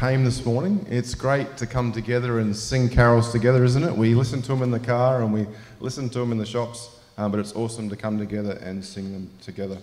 Came 0.00 0.24
this 0.24 0.46
morning. 0.46 0.82
It's 0.88 1.14
great 1.14 1.58
to 1.58 1.66
come 1.66 1.92
together 1.92 2.38
and 2.38 2.56
sing 2.56 2.88
carols 2.88 3.32
together, 3.32 3.64
isn't 3.64 3.84
it? 3.84 3.94
We 3.94 4.14
listen 4.14 4.40
to 4.40 4.48
them 4.48 4.62
in 4.62 4.70
the 4.70 4.80
car 4.80 5.22
and 5.22 5.30
we 5.30 5.46
listen 5.78 6.08
to 6.08 6.20
them 6.20 6.32
in 6.32 6.38
the 6.38 6.46
shops, 6.46 6.88
um, 7.18 7.30
but 7.30 7.38
it's 7.38 7.52
awesome 7.54 7.90
to 7.90 7.96
come 7.96 8.16
together 8.16 8.52
and 8.62 8.82
sing 8.82 9.12
them 9.12 9.28
together. 9.42 9.76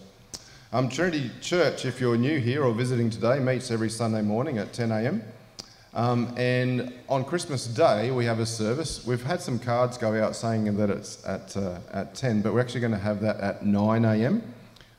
Um, 0.74 0.90
Trinity 0.90 1.30
Church, 1.40 1.86
if 1.86 2.02
you're 2.02 2.18
new 2.18 2.40
here 2.40 2.64
or 2.64 2.74
visiting 2.74 3.12
today, 3.12 3.38
meets 3.38 3.70
every 3.70 3.92
Sunday 3.92 4.24
morning 4.24 4.58
at 4.58 4.74
10 4.74 4.92
a.m. 4.92 5.22
Um, 5.94 6.34
and 6.36 6.96
on 7.08 7.24
Christmas 7.24 7.68
Day, 7.68 8.10
we 8.10 8.26
have 8.26 8.40
a 8.40 8.46
service. 8.48 9.06
We've 9.06 9.22
had 9.22 9.40
some 9.40 9.60
cards 9.60 10.00
go 10.00 10.20
out 10.20 10.36
saying 10.36 10.76
that 10.78 10.90
it's 10.90 11.24
at, 11.28 11.56
uh, 11.56 11.78
at 11.94 12.16
10, 12.16 12.42
but 12.42 12.56
we're 12.56 12.62
actually 12.62 12.82
going 12.82 12.94
to 12.94 12.98
have 12.98 13.22
that 13.22 13.40
at 13.40 13.64
9 13.64 14.04
a.m. 14.04 14.42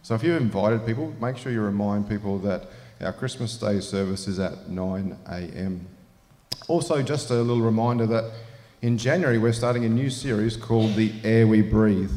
So 0.05 0.15
if 0.15 0.23
you've 0.23 0.41
invited 0.41 0.87
people, 0.87 1.13
make 1.21 1.37
sure 1.37 1.51
you 1.51 1.61
remind 1.61 2.09
people 2.09 2.39
that 2.39 2.69
our 3.01 3.13
Christmas 3.13 3.57
Day 3.57 3.81
service 3.81 4.27
is 4.27 4.39
at 4.39 4.69
9 4.69 5.17
a.m. 5.29 5.87
Also, 6.67 7.01
just 7.03 7.31
a 7.31 7.35
little 7.35 7.63
reminder 7.63 8.07
that 8.07 8.33
in 8.83 8.99
January 8.99 9.39
we're 9.39 9.53
starting 9.53 9.85
a 9.85 9.89
new 9.89 10.11
series 10.11 10.57
called 10.57 10.95
The 10.95 11.13
Air 11.23 11.47
We 11.47 11.63
Breathe, 11.63 12.11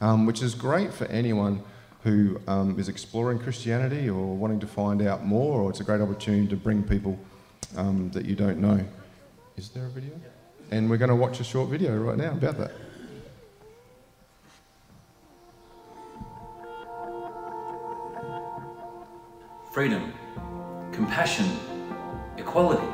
um, 0.00 0.26
which 0.26 0.42
is 0.42 0.54
great 0.54 0.92
for 0.92 1.06
anyone 1.06 1.62
who 2.02 2.40
um, 2.48 2.78
is 2.78 2.88
exploring 2.88 3.38
Christianity 3.38 4.10
or 4.10 4.36
wanting 4.36 4.60
to 4.60 4.66
find 4.66 5.02
out 5.02 5.24
more, 5.24 5.62
or 5.62 5.70
it's 5.70 5.80
a 5.80 5.84
great 5.84 6.00
opportunity 6.00 6.48
to 6.48 6.56
bring 6.56 6.82
people 6.82 7.18
um, 7.76 8.10
that 8.10 8.26
you 8.26 8.34
don't 8.34 8.58
know. 8.58 8.84
Is 9.56 9.68
there 9.70 9.86
a 9.86 9.90
video? 9.90 10.12
And 10.70 10.90
we're 10.90 10.96
going 10.96 11.10
to 11.10 11.16
watch 11.16 11.40
a 11.40 11.44
short 11.44 11.70
video 11.70 11.96
right 11.96 12.18
now 12.18 12.32
about 12.32 12.58
that. 12.58 12.72
Freedom, 19.74 20.12
compassion, 20.92 21.50
equality. 22.38 22.86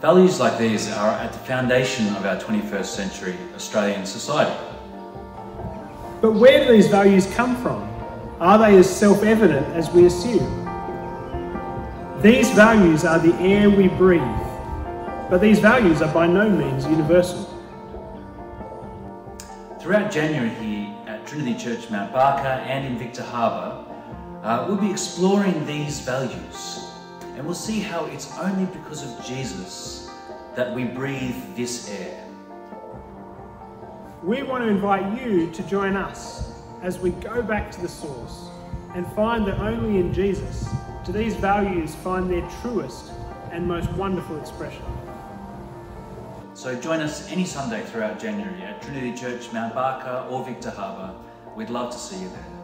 Values 0.00 0.38
like 0.38 0.56
these 0.56 0.88
are 0.92 1.14
at 1.14 1.32
the 1.32 1.38
foundation 1.40 2.06
of 2.14 2.24
our 2.24 2.36
21st 2.36 2.84
century 2.84 3.36
Australian 3.56 4.06
society. 4.06 4.56
But 6.20 6.34
where 6.34 6.64
do 6.64 6.70
these 6.70 6.86
values 6.86 7.26
come 7.34 7.60
from? 7.60 7.82
Are 8.38 8.56
they 8.56 8.76
as 8.76 8.88
self 8.88 9.24
evident 9.24 9.66
as 9.74 9.90
we 9.90 10.06
assume? 10.06 10.46
These 12.22 12.52
values 12.52 13.04
are 13.04 13.18
the 13.18 13.34
air 13.40 13.68
we 13.68 13.88
breathe, 13.88 14.22
but 15.28 15.38
these 15.38 15.58
values 15.58 16.02
are 16.02 16.14
by 16.14 16.28
no 16.28 16.48
means 16.48 16.84
universal. 16.86 17.52
Throughout 19.80 20.12
January 20.12 20.50
here 20.50 20.94
at 21.08 21.26
Trinity 21.26 21.58
Church 21.58 21.90
Mount 21.90 22.12
Barker 22.12 22.46
and 22.46 22.86
in 22.86 22.96
Victor 22.96 23.24
Harbor, 23.24 23.85
uh, 24.46 24.64
we'll 24.68 24.76
be 24.76 24.90
exploring 24.90 25.66
these 25.66 25.98
values 26.00 26.88
and 27.34 27.44
we'll 27.44 27.52
see 27.52 27.80
how 27.80 28.04
it's 28.06 28.32
only 28.38 28.64
because 28.66 29.02
of 29.02 29.26
Jesus 29.26 30.08
that 30.54 30.72
we 30.72 30.84
breathe 30.84 31.34
this 31.56 31.90
air. 31.90 32.24
We 34.22 34.44
want 34.44 34.62
to 34.62 34.68
invite 34.68 35.20
you 35.20 35.50
to 35.50 35.62
join 35.64 35.96
us 35.96 36.52
as 36.82 37.00
we 37.00 37.10
go 37.10 37.42
back 37.42 37.72
to 37.72 37.80
the 37.80 37.88
source 37.88 38.48
and 38.94 39.04
find 39.14 39.44
that 39.48 39.58
only 39.58 39.98
in 39.98 40.14
Jesus 40.14 40.68
do 41.04 41.10
these 41.10 41.34
values 41.34 41.96
find 41.96 42.30
their 42.30 42.48
truest 42.62 43.10
and 43.50 43.66
most 43.66 43.90
wonderful 43.94 44.38
expression. 44.40 44.84
So 46.54 46.80
join 46.80 47.00
us 47.00 47.30
any 47.32 47.44
Sunday 47.44 47.82
throughout 47.82 48.20
January 48.20 48.62
at 48.62 48.80
Trinity 48.80 49.12
Church 49.12 49.52
Mount 49.52 49.74
Barker 49.74 50.24
or 50.30 50.44
Victor 50.44 50.70
Harbor. 50.70 51.14
We'd 51.56 51.70
love 51.70 51.92
to 51.92 51.98
see 51.98 52.22
you 52.22 52.28
there. 52.28 52.55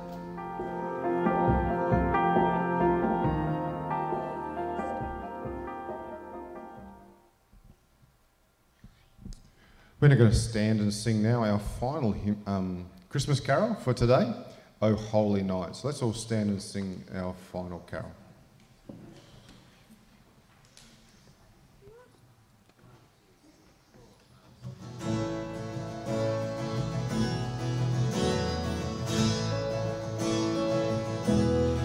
We're 10.03 10.09
going 10.17 10.31
to 10.31 10.37
stand 10.37 10.81
and 10.81 10.93
sing 10.93 11.23
now 11.23 11.45
our 11.45 11.61
final 11.61 12.11
hymn, 12.11 12.43
um, 12.45 12.87
Christmas 13.09 13.39
carol 13.39 13.77
for 13.77 13.95
today, 13.95 14.35
O 14.83 14.97
Holy 14.97 15.45
Night. 15.45 15.77
So 15.77 15.87
let's 15.87 16.03
all 16.03 16.13
stand 16.13 16.51
and 16.51 16.61
sing 16.61 17.05
our 17.15 17.33
final 17.53 17.79
carol. 17.89 18.11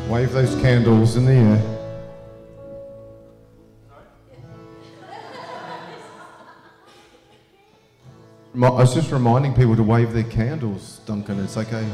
Wave 0.10 0.32
those 0.32 0.56
candles 0.56 1.18
in 1.18 1.26
the 1.26 1.34
air. 1.34 1.77
I 8.66 8.70
was 8.72 8.94
just 8.96 9.12
reminding 9.12 9.54
people 9.54 9.76
to 9.76 9.84
wave 9.84 10.14
their 10.14 10.24
candles, 10.24 11.00
Duncan. 11.06 11.40
It's 11.44 11.58
okay. 11.58 11.88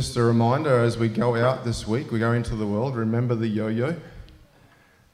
Just 0.00 0.16
a 0.16 0.22
reminder 0.22 0.82
as 0.82 0.96
we 0.96 1.10
go 1.10 1.36
out 1.36 1.62
this 1.62 1.86
week, 1.86 2.10
we 2.10 2.18
go 2.18 2.32
into 2.32 2.56
the 2.56 2.66
world, 2.66 2.96
remember 2.96 3.34
the 3.34 3.46
yo 3.46 3.66
yo, 3.66 3.94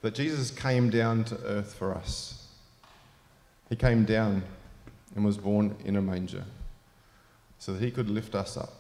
that 0.01 0.15
Jesus 0.15 0.53
came 0.53 0.91
down 0.91 1.25
to 1.25 1.37
earth 1.43 1.75
for 1.75 1.93
us. 1.93 2.47
He 3.69 3.75
came 3.75 4.05
down 4.05 4.45
and 5.17 5.25
was 5.25 5.39
born 5.39 5.75
in 5.85 5.97
a 5.97 6.01
manger 6.01 6.45
so 7.59 7.73
that 7.73 7.83
he 7.83 7.91
could 7.91 8.09
lift 8.09 8.37
us 8.37 8.57
up, 8.57 8.75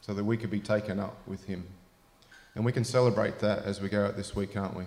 so 0.00 0.12
that 0.12 0.24
we 0.24 0.36
could 0.36 0.50
be 0.50 0.58
taken 0.58 0.98
up 0.98 1.16
with 1.28 1.44
him. 1.44 1.68
And 2.56 2.64
we 2.64 2.72
can 2.72 2.82
celebrate 2.82 3.38
that 3.38 3.64
as 3.64 3.80
we 3.80 3.88
go 3.88 4.04
out 4.04 4.16
this 4.16 4.34
week, 4.34 4.52
can't 4.52 4.74
we? 4.74 4.86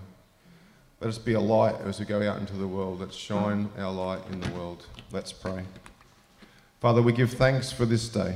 Let 1.00 1.08
us 1.08 1.18
be 1.18 1.36
a 1.36 1.40
light 1.40 1.76
as 1.86 1.98
we 1.98 2.06
go 2.06 2.22
out 2.30 2.40
into 2.40 2.58
the 2.58 2.68
world. 2.68 3.00
Let's 3.00 3.16
shine 3.16 3.70
our 3.78 3.94
light 3.94 4.20
in 4.30 4.42
the 4.42 4.52
world. 4.52 4.86
Let's 5.14 5.32
pray. 5.32 5.64
Father, 6.82 7.02
we 7.02 7.14
give 7.14 7.32
thanks 7.32 7.72
for 7.72 7.86
this 7.86 8.10
day. 8.10 8.36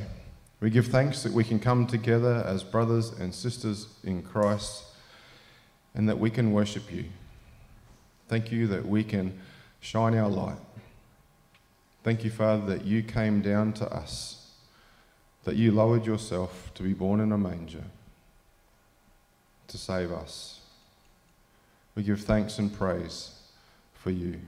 We 0.61 0.69
give 0.69 0.87
thanks 0.87 1.23
that 1.23 1.31
we 1.31 1.43
can 1.43 1.59
come 1.59 1.87
together 1.87 2.43
as 2.45 2.63
brothers 2.63 3.11
and 3.11 3.33
sisters 3.33 3.87
in 4.03 4.21
Christ 4.21 4.83
and 5.95 6.07
that 6.09 6.19
we 6.19 6.29
can 6.29 6.51
worship 6.51 6.91
you. 6.91 7.05
Thank 8.27 8.51
you 8.51 8.67
that 8.67 8.85
we 8.85 9.03
can 9.03 9.39
shine 9.79 10.15
our 10.15 10.29
light. 10.29 10.59
Thank 12.03 12.23
you, 12.23 12.29
Father, 12.29 12.65
that 12.67 12.85
you 12.85 13.03
came 13.03 13.41
down 13.41 13.73
to 13.73 13.91
us, 13.91 14.51
that 15.45 15.55
you 15.55 15.71
lowered 15.71 16.05
yourself 16.05 16.71
to 16.75 16.83
be 16.83 16.93
born 16.93 17.19
in 17.19 17.31
a 17.31 17.37
manger 17.37 17.83
to 19.67 19.77
save 19.77 20.11
us. 20.11 20.59
We 21.95 22.03
give 22.03 22.21
thanks 22.21 22.59
and 22.59 22.73
praise 22.73 23.31
for 23.93 24.11
you. 24.11 24.39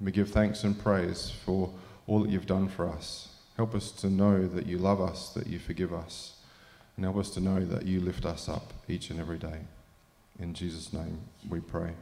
We 0.00 0.10
give 0.12 0.30
thanks 0.30 0.64
and 0.64 0.78
praise 0.78 1.32
for 1.44 1.70
all 2.06 2.20
that 2.20 2.30
you've 2.30 2.46
done 2.46 2.68
for 2.68 2.88
us. 2.88 3.31
Help 3.56 3.74
us 3.74 3.90
to 3.92 4.08
know 4.08 4.46
that 4.48 4.66
you 4.66 4.78
love 4.78 5.00
us, 5.00 5.30
that 5.30 5.46
you 5.46 5.58
forgive 5.58 5.92
us, 5.92 6.36
and 6.96 7.04
help 7.04 7.16
us 7.16 7.30
to 7.30 7.40
know 7.40 7.64
that 7.64 7.86
you 7.86 8.00
lift 8.00 8.24
us 8.24 8.48
up 8.48 8.72
each 8.88 9.10
and 9.10 9.20
every 9.20 9.38
day. 9.38 9.60
In 10.38 10.54
Jesus' 10.54 10.92
name 10.92 11.20
we 11.48 11.60
pray. 11.60 11.92